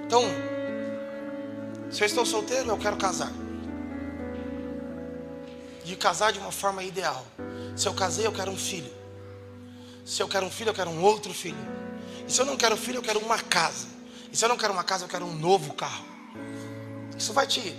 [0.04, 0.20] Então,
[1.92, 3.32] se eu estou solteiro, eu quero casar.
[5.84, 7.24] De casar de uma forma ideal.
[7.76, 8.90] Se eu casei, eu quero um filho.
[10.04, 11.56] Se eu quero um filho, eu quero um outro filho.
[12.26, 13.88] E se eu não quero filho, eu quero uma casa.
[14.32, 16.04] E se eu não quero uma casa, eu quero um novo carro.
[17.16, 17.74] Isso vai te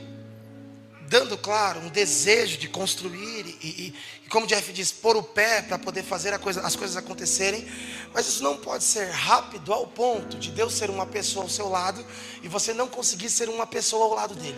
[1.07, 5.61] dando, claro, um desejo de construir e, e, e como Jeff diz, pôr o pé
[5.61, 7.67] para poder fazer coisa, as coisas acontecerem.
[8.13, 11.69] Mas isso não pode ser rápido ao ponto de Deus ser uma pessoa ao seu
[11.69, 12.03] lado
[12.41, 14.57] e você não conseguir ser uma pessoa ao lado dele.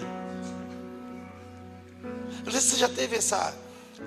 [2.45, 3.53] Não sei se você já teve essa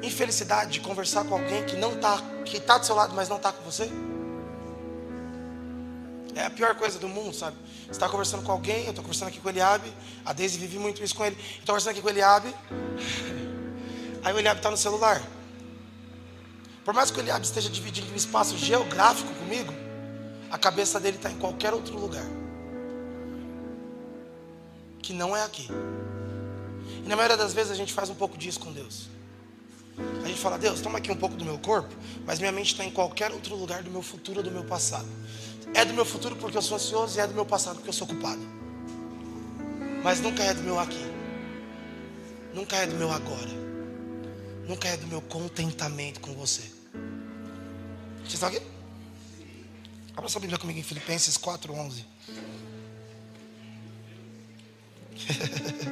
[0.03, 3.37] infelicidade de conversar com alguém que não está, que está do seu lado, mas não
[3.37, 3.91] está com você.
[6.35, 7.57] É a pior coisa do mundo, sabe?
[7.85, 9.93] Você está conversando com alguém, eu estou conversando aqui com o Eliabe,
[10.25, 11.37] a Deise vive muito isso com ele.
[11.37, 12.55] Estou conversando aqui com o Eliabe,
[14.23, 15.21] aí o Eliabe está no celular.
[16.85, 19.73] Por mais que o Eliabe esteja dividindo um espaço geográfico comigo,
[20.51, 22.27] a cabeça dele está em qualquer outro lugar.
[25.03, 25.69] Que não é aqui.
[27.05, 29.09] E na maioria das vezes a gente faz um pouco disso com Deus.
[30.25, 31.95] A gente fala, Deus, toma aqui um pouco do meu corpo,
[32.27, 35.09] mas minha mente está em qualquer outro lugar do meu futuro do meu passado.
[35.75, 37.93] É do meu futuro porque eu sou ansioso e é do meu passado porque eu
[37.93, 38.41] sou ocupado.
[40.03, 41.05] Mas nunca é do meu aqui.
[42.55, 43.51] Nunca é do meu agora.
[44.67, 46.63] Nunca é do meu contentamento com você.
[48.19, 48.61] Vocês estão aqui?
[50.17, 52.05] Abra sua Bíblia comigo em Filipenses 4:11.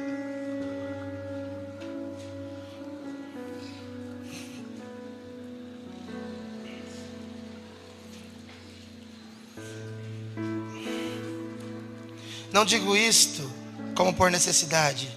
[12.51, 13.49] Não digo isto
[13.95, 15.09] como por necessidade,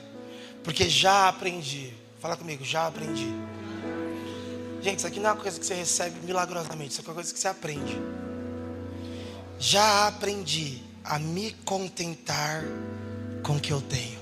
[0.62, 1.93] porque já aprendi.
[2.20, 3.28] Fala comigo, já aprendi.
[4.83, 7.14] Gente, isso aqui não é uma coisa que você recebe milagrosamente, isso aqui é uma
[7.14, 7.97] coisa que você aprende.
[9.59, 12.64] Já aprendi a me contentar
[13.43, 14.18] com o que eu tenho.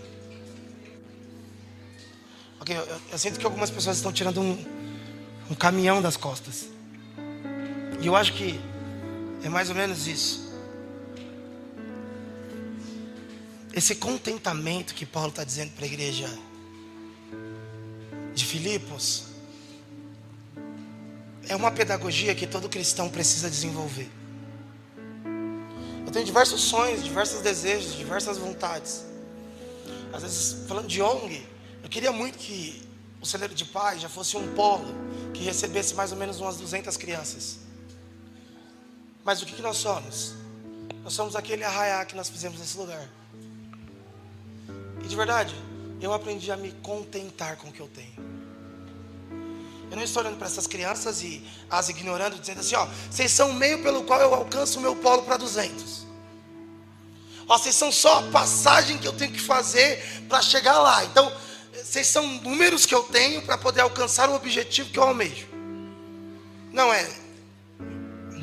[2.60, 4.64] Ok, eu, eu, eu sinto que algumas pessoas estão tirando um,
[5.50, 6.68] um caminhão das costas.
[8.00, 8.60] E eu acho que
[9.42, 10.49] é mais ou menos isso.
[13.72, 16.28] Esse contentamento que Paulo está dizendo para a igreja
[18.34, 19.26] de Filipos
[21.48, 24.10] é uma pedagogia que todo cristão precisa desenvolver.
[26.04, 29.04] Eu tenho diversos sonhos, diversos desejos, diversas vontades.
[30.12, 31.46] Às vezes, falando de ONG,
[31.82, 32.82] eu queria muito que
[33.20, 34.92] o celeiro de paz já fosse um polo
[35.32, 37.60] que recebesse mais ou menos umas 200 crianças.
[39.24, 40.34] Mas o que, nós somos?
[41.04, 43.08] Nós somos aquele arraiá que nós fizemos nesse lugar.
[45.02, 45.54] E de verdade,
[46.00, 48.30] eu aprendi a me contentar com o que eu tenho.
[49.90, 53.50] Eu não estou olhando para essas crianças e as ignorando, dizendo assim: ó, vocês são
[53.50, 56.06] o meio pelo qual eu alcanço o meu polo para 200.
[57.48, 61.04] Ó, vocês são só a passagem que eu tenho que fazer para chegar lá.
[61.04, 61.32] Então,
[61.72, 65.48] vocês são números que eu tenho para poder alcançar o objetivo que eu almejo.
[66.72, 67.10] Não é.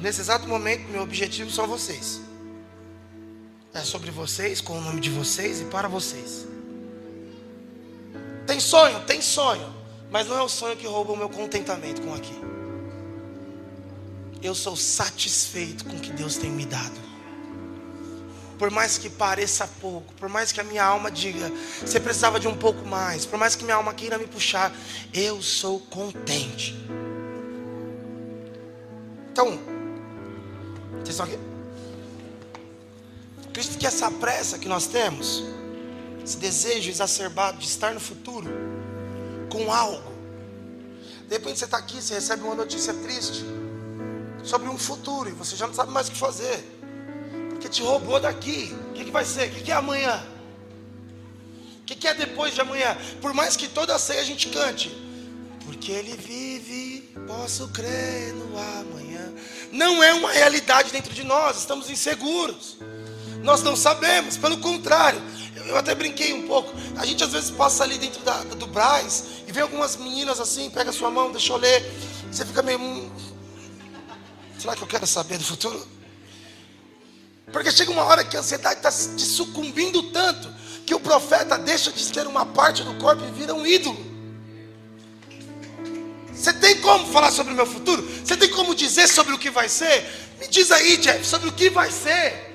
[0.01, 2.26] Nesse exato momento, meu objetivo são vocês.
[3.77, 6.47] É sobre vocês, com o nome de vocês e para vocês.
[8.47, 8.99] Tem sonho?
[9.01, 9.71] Tem sonho.
[10.09, 12.33] Mas não é o sonho que rouba o meu contentamento com aqui.
[14.41, 16.99] Eu sou satisfeito com o que Deus tem me dado.
[18.57, 22.47] Por mais que pareça pouco, por mais que a minha alma diga, você precisava de
[22.47, 24.73] um pouco mais, por mais que minha alma queira me puxar,
[25.13, 26.75] eu sou contente.
[29.31, 29.59] Então,
[31.03, 31.56] vocês estão aqui?
[33.57, 35.43] Acredito que essa pressa que nós temos,
[36.23, 38.47] esse desejo exacerbado de estar no futuro
[39.51, 40.13] com algo.
[41.27, 43.43] De repente você está aqui, você recebe uma notícia triste
[44.43, 46.63] sobre um futuro e você já não sabe mais o que fazer,
[47.49, 48.75] porque te roubou daqui.
[48.91, 49.49] O que, que vai ser?
[49.49, 50.23] O que, que é amanhã?
[51.81, 52.95] O que, que é depois de amanhã?
[53.19, 54.95] Por mais que toda ceia a gente cante,
[55.65, 59.33] porque Ele vive, posso crer no amanhã.
[59.71, 62.77] Não é uma realidade dentro de nós, estamos inseguros.
[63.43, 65.21] Nós não sabemos, pelo contrário,
[65.67, 66.73] eu até brinquei um pouco.
[66.97, 70.69] A gente às vezes passa ali dentro da, do Braz e vê algumas meninas assim,
[70.69, 71.83] pega sua mão, deixa eu ler.
[72.31, 72.79] Você fica meio.
[72.79, 73.09] Hum,
[74.57, 75.85] será que eu quero saber do futuro?
[77.51, 80.49] Porque chega uma hora que a ansiedade está te sucumbindo tanto
[80.85, 84.05] que o profeta deixa de ser uma parte do corpo e vira um ídolo.
[86.33, 88.07] Você tem como falar sobre o meu futuro?
[88.23, 90.05] Você tem como dizer sobre o que vai ser?
[90.39, 92.46] Me diz aí, Jeff, sobre o que vai ser.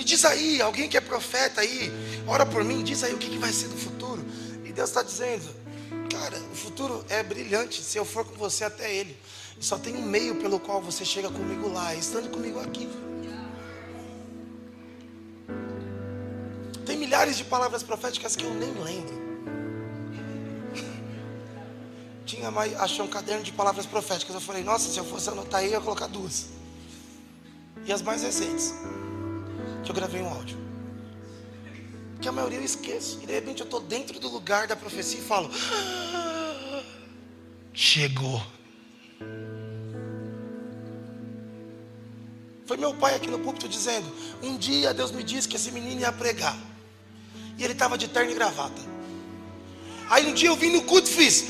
[0.00, 1.92] Me diz aí, alguém que é profeta aí,
[2.26, 4.24] ora por mim, diz aí o que, que vai ser do futuro.
[4.64, 5.44] E Deus está dizendo,
[6.10, 9.14] cara, o futuro é brilhante se eu for com você até ele.
[9.60, 12.88] Só tem um meio pelo qual você chega comigo lá, estando comigo aqui.
[16.86, 19.20] Tem milhares de palavras proféticas que eu nem lembro.
[22.24, 24.34] Tinha mais, achei um caderno de palavras proféticas.
[24.34, 26.46] Eu falei, nossa, se eu fosse anotar aí, eu ia colocar duas.
[27.84, 28.72] E as mais recentes
[29.82, 30.58] que eu gravei um áudio.
[32.20, 33.20] Que a maioria eu esqueço.
[33.22, 36.82] E de repente eu estou dentro do lugar da profecia e falo: ah,
[37.72, 38.42] Chegou.
[42.66, 44.06] Foi meu pai aqui no púlpito dizendo:
[44.42, 46.56] Um dia Deus me disse que esse menino ia pregar.
[47.56, 48.80] E ele estava de terno e gravata.
[50.08, 51.46] Aí um dia eu vim no culto e fiz.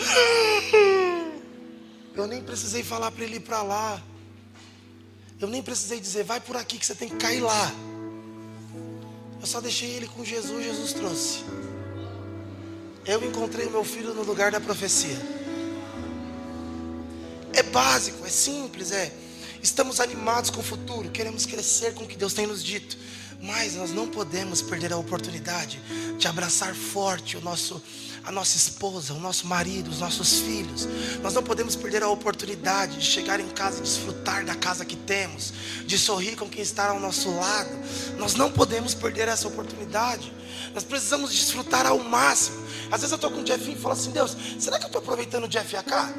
[2.15, 4.03] Eu nem precisei falar para ele ir para lá.
[5.41, 7.73] Eu nem precisei dizer, vai por aqui que você tem que cair lá.
[9.41, 11.45] Eu só deixei ele com Jesus, Jesus trouxe.
[13.07, 15.17] Eu encontrei meu filho no lugar da profecia.
[17.55, 19.13] É básico, é simples, é.
[19.63, 22.99] Estamos animados com o futuro, queremos crescer com o que Deus tem nos dito.
[23.43, 25.81] Mas nós não podemos perder a oportunidade
[26.19, 27.83] de abraçar forte o nosso,
[28.31, 30.87] a nossa esposa, o nosso marido, os nossos filhos.
[31.21, 34.95] Nós não podemos perder a oportunidade de chegar em casa e desfrutar da casa que
[34.95, 35.53] temos,
[35.85, 37.71] de sorrir com quem está ao nosso lado.
[38.19, 40.33] Nós não podemos perder essa oportunidade.
[40.73, 42.65] Nós precisamos desfrutar ao máximo.
[42.91, 45.03] Às vezes eu estou com o Jeff e falo assim: Deus, será que eu estou
[45.03, 46.15] aproveitando o Jeff AK?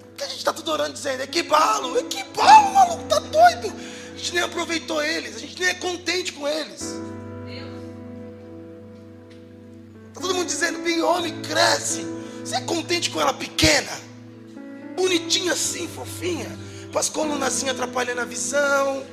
[0.00, 3.70] Porque a gente está tudo orando dizendo: equibalo, equibalo, maluco, tá doido.
[4.14, 6.94] A gente nem aproveitou eles, a gente nem é contente com eles.
[10.14, 12.06] Está todo mundo dizendo: bem homem, cresce.
[12.44, 13.90] Você é contente com ela pequena?
[14.96, 16.56] Bonitinha assim, fofinha.
[16.92, 19.04] Com as colunazinhas atrapalhando a visão.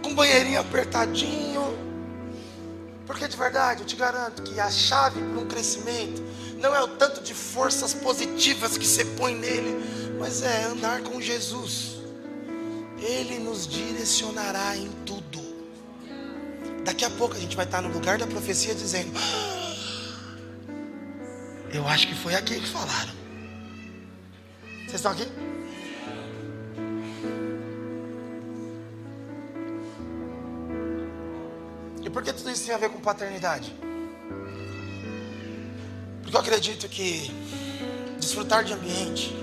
[0.00, 1.76] Com banheirinho apertadinho.
[3.04, 6.22] Porque de verdade, eu te garanto que a chave para um crescimento
[6.60, 9.84] não é o tanto de forças positivas que você põe nele,
[10.20, 11.96] mas é andar com Jesus.
[12.96, 15.41] Ele nos direcionará em tudo.
[16.84, 20.02] Daqui a pouco a gente vai estar no lugar da profecia dizendo: ah,
[21.72, 23.12] Eu acho que foi aqui que falaram.
[24.80, 25.26] Vocês estão aqui?
[32.04, 33.72] E por que tudo isso tem a ver com paternidade?
[36.22, 37.30] Porque eu acredito que
[38.18, 39.34] desfrutar de ambiente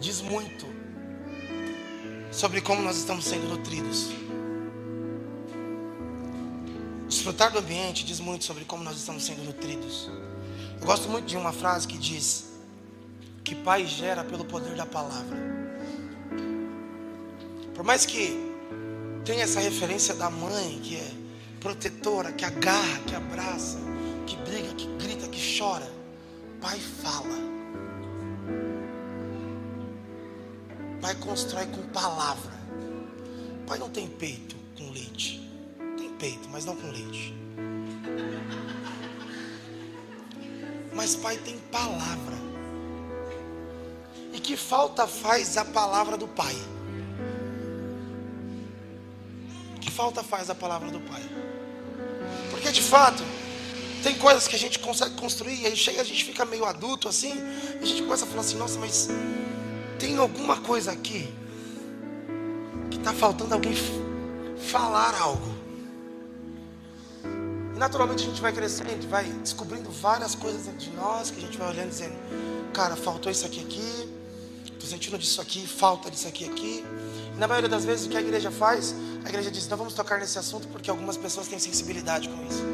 [0.00, 0.66] diz muito
[2.30, 4.25] sobre como nós estamos sendo nutridos.
[7.26, 10.08] Desfrutar do ambiente diz muito sobre como nós estamos sendo nutridos.
[10.80, 12.52] Eu gosto muito de uma frase que diz
[13.42, 15.36] que pai gera pelo poder da palavra.
[17.74, 18.30] Por mais que
[19.24, 21.10] tenha essa referência da mãe, que é
[21.58, 23.78] protetora, que agarra, que abraça,
[24.24, 25.90] que briga, que grita, que chora,
[26.60, 27.38] pai fala.
[31.00, 32.52] Pai constrói com palavra.
[33.66, 35.45] Pai não tem peito com leite.
[36.18, 37.34] Peito, mas não com leite.
[40.92, 42.36] Mas pai tem palavra.
[44.32, 46.56] E que falta faz a palavra do pai?
[49.80, 51.22] Que falta faz a palavra do pai?
[52.50, 53.22] Porque de fato,
[54.02, 57.08] tem coisas que a gente consegue construir, e aí chega, a gente fica meio adulto
[57.08, 57.34] assim,
[57.80, 59.08] e a gente começa a falar assim, nossa, mas
[59.98, 61.32] tem alguma coisa aqui
[62.90, 63.74] que está faltando alguém
[64.70, 65.55] falar algo.
[67.76, 71.40] E naturalmente a gente vai crescendo, vai descobrindo várias coisas dentro de nós que a
[71.42, 72.14] gente vai olhando dizendo,
[72.72, 74.08] cara, faltou isso aqui aqui,
[74.64, 76.82] estou sentindo disso aqui, falta disso aqui aqui.
[77.34, 79.92] E na maioria das vezes o que a igreja faz, a igreja diz, não vamos
[79.92, 82.64] tocar nesse assunto porque algumas pessoas têm sensibilidade com isso.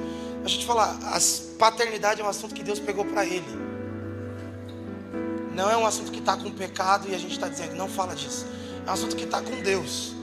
[0.44, 1.18] A gente fala, a
[1.59, 3.59] paternidade é um assunto que Deus pegou para ele.
[5.53, 8.14] Não é um assunto que está com pecado e a gente está dizendo, não fala
[8.14, 8.46] disso.
[8.86, 10.14] É um assunto que está com Deus.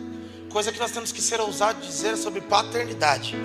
[0.50, 3.36] Coisa que nós temos que ser ousados dizer sobre paternidade.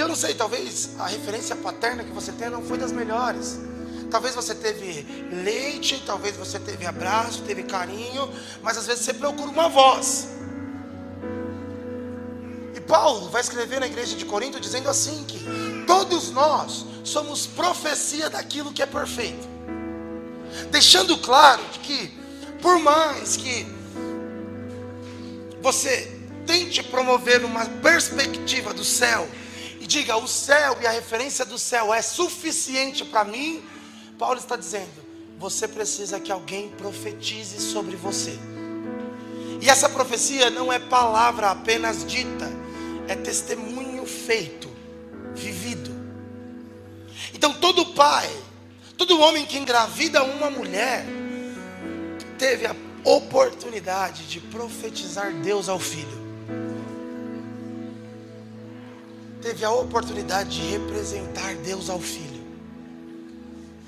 [0.00, 3.58] E eu não sei, talvez a referência paterna que você tem não foi das melhores.
[4.10, 8.32] Talvez você teve leite, talvez você teve abraço, teve carinho,
[8.62, 10.28] mas às vezes você procura uma voz.
[12.74, 15.38] E Paulo vai escrever na igreja de Corinto dizendo assim que
[15.86, 19.46] todos nós somos profecia daquilo que é perfeito
[20.70, 22.10] deixando claro que,
[22.62, 23.66] por mais que
[25.60, 26.10] você
[26.46, 29.28] tente promover uma perspectiva do céu,
[29.90, 33.62] diga, o céu e a referência do céu é suficiente para mim,
[34.18, 35.04] Paulo está dizendo,
[35.38, 38.38] você precisa que alguém profetize sobre você.
[39.60, 42.48] E essa profecia não é palavra apenas dita,
[43.08, 44.70] é testemunho feito,
[45.34, 45.90] vivido.
[47.34, 48.30] Então todo pai
[49.00, 51.06] Todo homem que engravida uma mulher
[52.38, 56.19] teve a oportunidade de profetizar Deus ao filho.
[59.42, 62.40] Teve a oportunidade de representar Deus ao filho.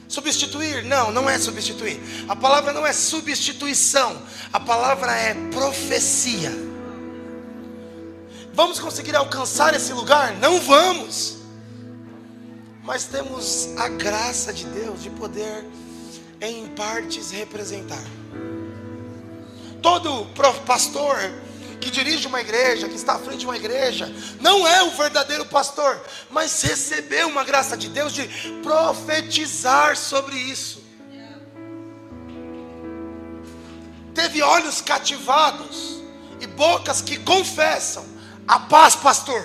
[0.08, 0.84] Substituir?
[0.84, 2.00] Não, não é substituir.
[2.28, 4.22] A palavra não é substituição.
[4.52, 6.52] A palavra é profecia.
[8.52, 10.34] Vamos conseguir alcançar esse lugar?
[10.34, 11.42] Não vamos
[12.82, 15.64] mas temos a graça de Deus de poder,
[16.40, 18.02] em partes, representar.
[19.80, 20.26] Todo
[20.66, 21.16] pastor
[21.82, 24.10] que dirige uma igreja, que está à frente de uma igreja,
[24.40, 28.28] não é o verdadeiro pastor, mas recebeu uma graça de Deus de
[28.62, 30.82] profetizar sobre isso.
[34.14, 36.00] Teve olhos cativados
[36.40, 38.06] e bocas que confessam:
[38.46, 39.44] a paz, pastor.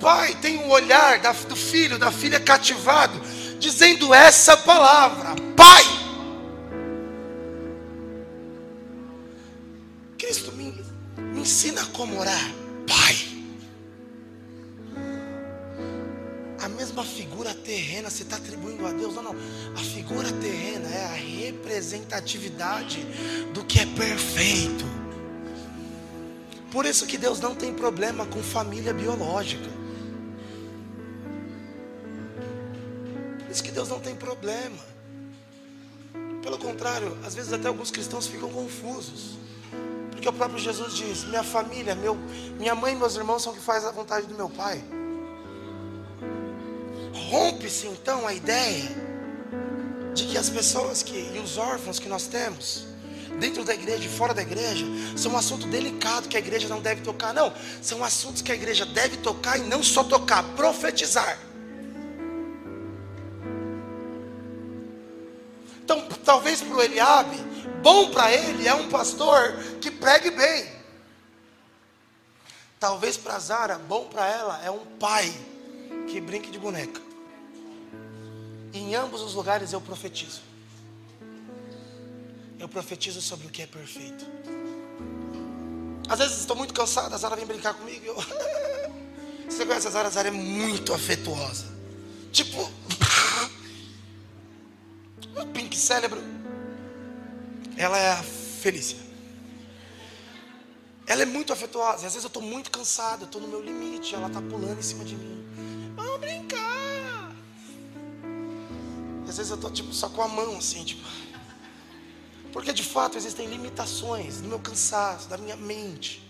[0.00, 3.20] pai tem um olhar do filho, da filha cativado,
[3.58, 5.99] dizendo essa palavra: Pai.
[10.52, 10.72] Me,
[11.16, 12.54] me ensina como orar.
[12.86, 13.16] Pai.
[16.60, 19.14] A mesma figura terrena você está atribuindo a Deus.
[19.14, 19.34] Não, não.
[19.74, 23.04] A figura terrena é a representatividade
[23.52, 24.84] do que é perfeito.
[26.70, 29.68] Por isso que Deus não tem problema com família biológica.
[33.40, 34.78] Por isso que Deus não tem problema.
[36.42, 39.39] Pelo contrário, às vezes até alguns cristãos ficam confusos.
[40.20, 42.14] Porque o próprio Jesus diz: Minha família, meu,
[42.58, 44.84] minha mãe e meus irmãos são que faz a vontade do meu Pai.
[47.30, 48.84] Rompe-se então a ideia
[50.12, 52.84] de que as pessoas que, e os órfãos que nós temos,
[53.38, 54.84] dentro da igreja e fora da igreja,
[55.16, 57.32] são um assunto delicado que a igreja não deve tocar.
[57.32, 57.50] Não,
[57.80, 61.38] são assuntos que a igreja deve tocar e não só tocar, profetizar.
[65.82, 67.38] Então, talvez para o Eliabe,
[67.82, 70.80] bom para ele é um pastor que pregue bem.
[72.78, 75.32] Talvez para Zara, bom para ela é um pai
[76.08, 77.00] que brinque de boneca.
[78.72, 80.40] Em ambos os lugares eu profetizo.
[82.58, 84.24] Eu profetizo sobre o que é perfeito.
[86.08, 88.04] Às vezes estou muito cansado, a Zara vem brincar comigo.
[88.04, 88.16] Eu...
[89.48, 90.08] Você conhece a Zara?
[90.08, 91.66] A Zara é muito afetuosa.
[92.32, 92.70] Tipo,
[95.52, 96.22] pink cérebro.
[97.76, 99.09] Ela é a Felícia.
[101.10, 102.06] Ela é muito afetuosa.
[102.06, 104.14] Às vezes eu estou muito cansado, eu estou no meu limite.
[104.14, 105.44] Ela está pulando em cima de mim.
[105.96, 107.34] Vamos brincar.
[109.28, 111.04] Às vezes eu estou tipo, só com a mão assim, tipo.
[112.52, 116.24] Porque de fato existem limitações no meu cansaço, da minha mente.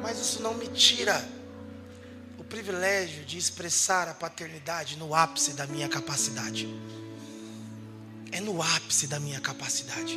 [0.00, 1.28] Mas isso não me tira
[2.38, 6.72] o privilégio de expressar a paternidade no ápice da minha capacidade.
[8.30, 10.16] É no ápice da minha capacidade.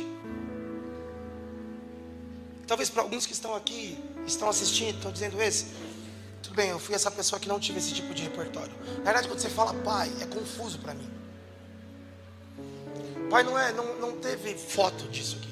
[2.68, 5.68] Talvez para alguns que estão aqui, estão assistindo, estão dizendo esse.
[6.42, 8.72] Tudo bem, eu fui essa pessoa que não tive esse tipo de repertório.
[8.98, 11.10] Na verdade, quando você fala pai, é confuso para mim.
[13.30, 15.48] Pai não é, não, não teve foto disso aqui.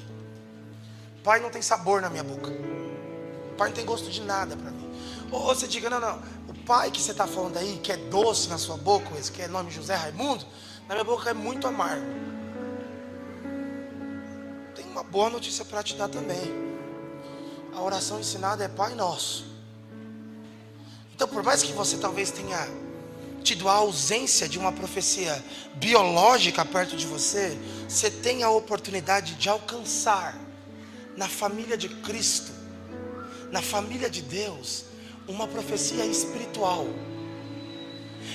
[1.23, 2.51] Pai não tem sabor na minha boca.
[3.57, 4.87] Pai não tem gosto de nada para mim.
[5.31, 6.21] Ou você diga, não, não.
[6.47, 9.41] O pai que você está falando aí, que é doce na sua boca, esse que
[9.41, 10.45] é nome José Raimundo,
[10.87, 12.05] na minha boca é muito amargo.
[14.75, 16.76] Tem uma boa notícia para te dar também.
[17.77, 19.45] A oração ensinada é Pai Nosso.
[21.13, 22.67] Então, por mais que você talvez tenha
[23.43, 27.55] tido a ausência de uma profecia biológica perto de você,
[27.87, 30.35] você tem a oportunidade de alcançar
[31.15, 32.51] na família de Cristo,
[33.51, 34.85] na família de Deus,
[35.27, 36.87] uma profecia espiritual.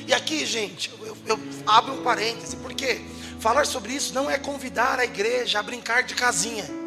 [0.07, 3.01] E aqui, gente, eu, eu abro um parêntese, porque
[3.41, 6.82] falar sobre isso não é convidar a igreja a brincar de casinha.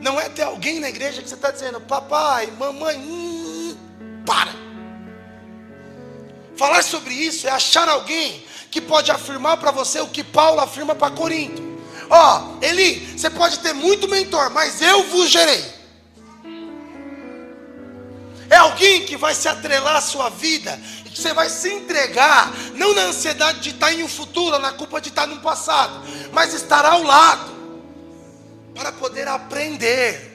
[0.00, 3.76] Não é ter alguém na igreja que você está dizendo, papai, mamãe, hum,
[4.24, 4.52] para.
[6.56, 10.94] Falar sobre isso é achar alguém que pode afirmar para você o que Paulo afirma
[10.94, 11.62] para Corinto.
[12.08, 15.76] Ó, oh, Eli, você pode ter muito mentor, mas eu vos gerei.
[18.48, 22.52] É alguém que vai se atrelar à sua vida e que você vai se entregar,
[22.74, 26.00] não na ansiedade de estar em um futuro, na culpa de estar no passado,
[26.32, 27.55] mas estar ao lado
[28.76, 30.32] para poder aprender,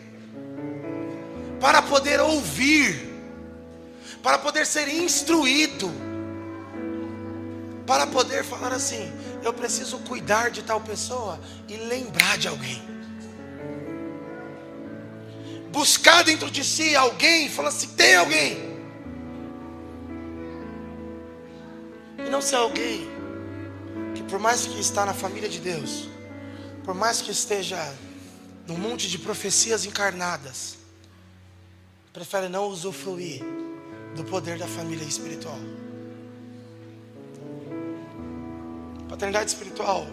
[1.61, 3.09] para poder ouvir,
[4.21, 6.11] para poder ser instruído
[7.91, 9.11] para poder falar assim:
[9.43, 11.37] eu preciso cuidar de tal pessoa
[11.67, 12.81] e lembrar de alguém.
[15.71, 18.71] Buscar dentro de si alguém, falar assim: tem alguém.
[22.17, 23.09] E não ser alguém
[24.15, 26.07] que, por mais que está na família de Deus,
[26.85, 27.77] por mais que esteja
[28.67, 30.77] num monte de profecias encarnadas,
[32.13, 33.41] prefere não usufruir
[34.15, 35.59] do poder da família espiritual.
[39.07, 40.07] Paternidade espiritual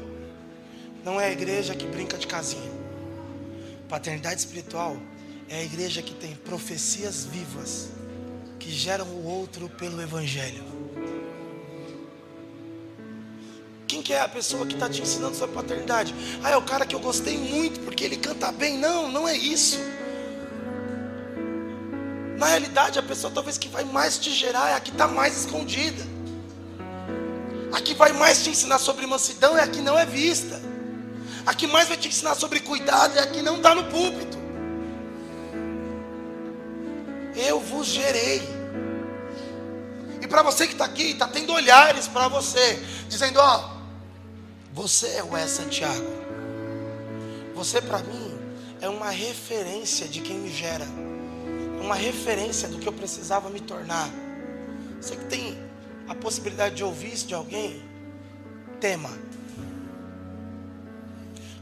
[1.05, 2.70] não é a igreja que brinca de casinha.
[3.88, 4.96] Paternidade espiritual
[5.49, 7.88] é a igreja que tem profecias vivas
[8.59, 10.78] que geram o outro pelo Evangelho.
[14.09, 16.14] Que é a pessoa que está te ensinando sobre paternidade?
[16.42, 18.78] Ah, é o cara que eu gostei muito porque ele canta bem.
[18.78, 19.78] Não, não é isso.
[22.38, 25.36] Na realidade, a pessoa talvez que vai mais te gerar é a que está mais
[25.36, 26.02] escondida.
[27.70, 30.59] A que vai mais te ensinar sobre mansidão é a que não é vista.
[31.44, 34.38] A que mais vai te ensinar sobre cuidado é a que não está no púlpito.
[37.36, 38.40] Eu vos gerei.
[40.22, 43.78] E para você que está aqui, está tendo olhares para você, dizendo: Ó,
[44.79, 46.07] você é o é Santiago.
[47.57, 48.31] Você para mim
[48.81, 53.59] é uma referência de quem me gera, é uma referência do que eu precisava me
[53.59, 54.09] tornar.
[55.01, 55.59] Você que tem
[56.07, 57.83] a possibilidade de ouvir isso de alguém,
[58.79, 59.11] tema.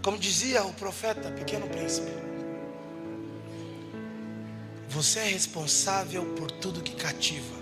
[0.03, 2.13] Como dizia o profeta, pequeno príncipe,
[4.91, 7.57] você é responsável por tudo que cativa.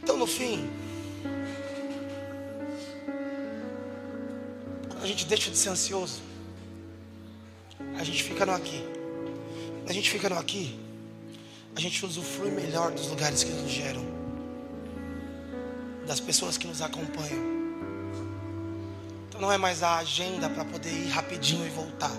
[0.00, 0.70] Então, no fim,
[5.02, 6.20] a gente deixa de ser ansioso,
[7.98, 8.84] a gente fica no aqui.
[9.90, 10.78] A gente fica no aqui,
[11.74, 14.04] a gente usufrui melhor dos lugares que nos geram,
[16.06, 17.42] das pessoas que nos acompanham.
[19.28, 22.16] Então não é mais a agenda para poder ir rapidinho e voltar,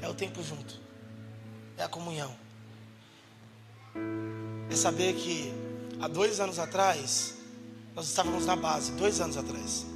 [0.00, 0.78] é o tempo junto,
[1.76, 2.32] é a comunhão,
[4.70, 5.52] é saber que
[6.00, 7.34] há dois anos atrás
[7.96, 9.86] nós estávamos na base, dois anos atrás,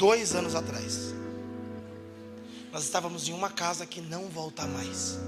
[0.00, 1.14] dois anos atrás,
[2.72, 5.18] nós estávamos em uma casa que não volta mais.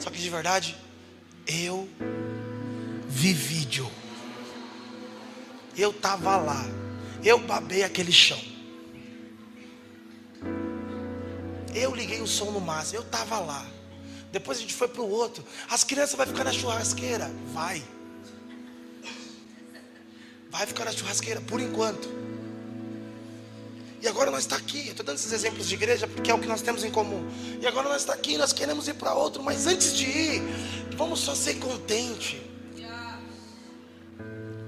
[0.00, 0.76] Só que de verdade,
[1.46, 1.88] eu
[3.06, 3.88] vi vídeo.
[5.78, 6.64] Eu estava lá.
[7.22, 8.40] Eu babei aquele chão.
[11.72, 12.98] Eu liguei o som no máximo.
[12.98, 13.64] Eu estava lá.
[14.32, 15.44] Depois a gente foi para o outro.
[15.70, 17.30] As crianças vão ficar na churrasqueira.
[17.52, 17.80] Vai.
[20.50, 22.31] Vai ficar na churrasqueira por enquanto.
[24.02, 24.86] E agora nós está aqui.
[24.86, 27.24] Eu estou dando esses exemplos de igreja porque é o que nós temos em comum.
[27.60, 30.42] E agora nós está aqui, nós queremos ir para outro, mas antes de ir,
[30.96, 32.42] vamos só ser contente.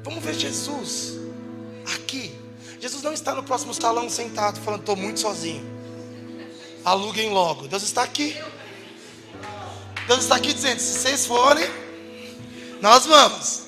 [0.04, 1.14] Vamos ver Jesus
[1.96, 2.32] aqui.
[2.78, 5.64] Jesus não está no próximo salão sentado falando, estou muito sozinho.
[6.84, 7.66] Aluguem logo.
[7.66, 8.36] Deus está aqui.
[10.06, 11.66] Deus está aqui dizendo: se vocês forem,
[12.80, 13.64] nós vamos.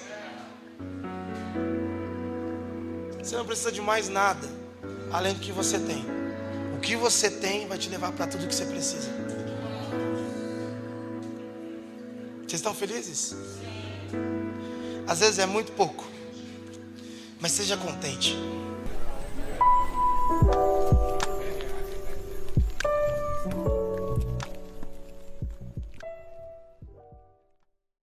[3.19, 4.66] Você não precisa de mais nada
[5.17, 6.05] além do que você tem.
[6.77, 9.09] O que você tem vai te levar para tudo que você precisa.
[12.41, 13.35] Vocês estão felizes?
[15.07, 16.07] Às vezes é muito pouco,
[17.41, 18.37] mas seja contente.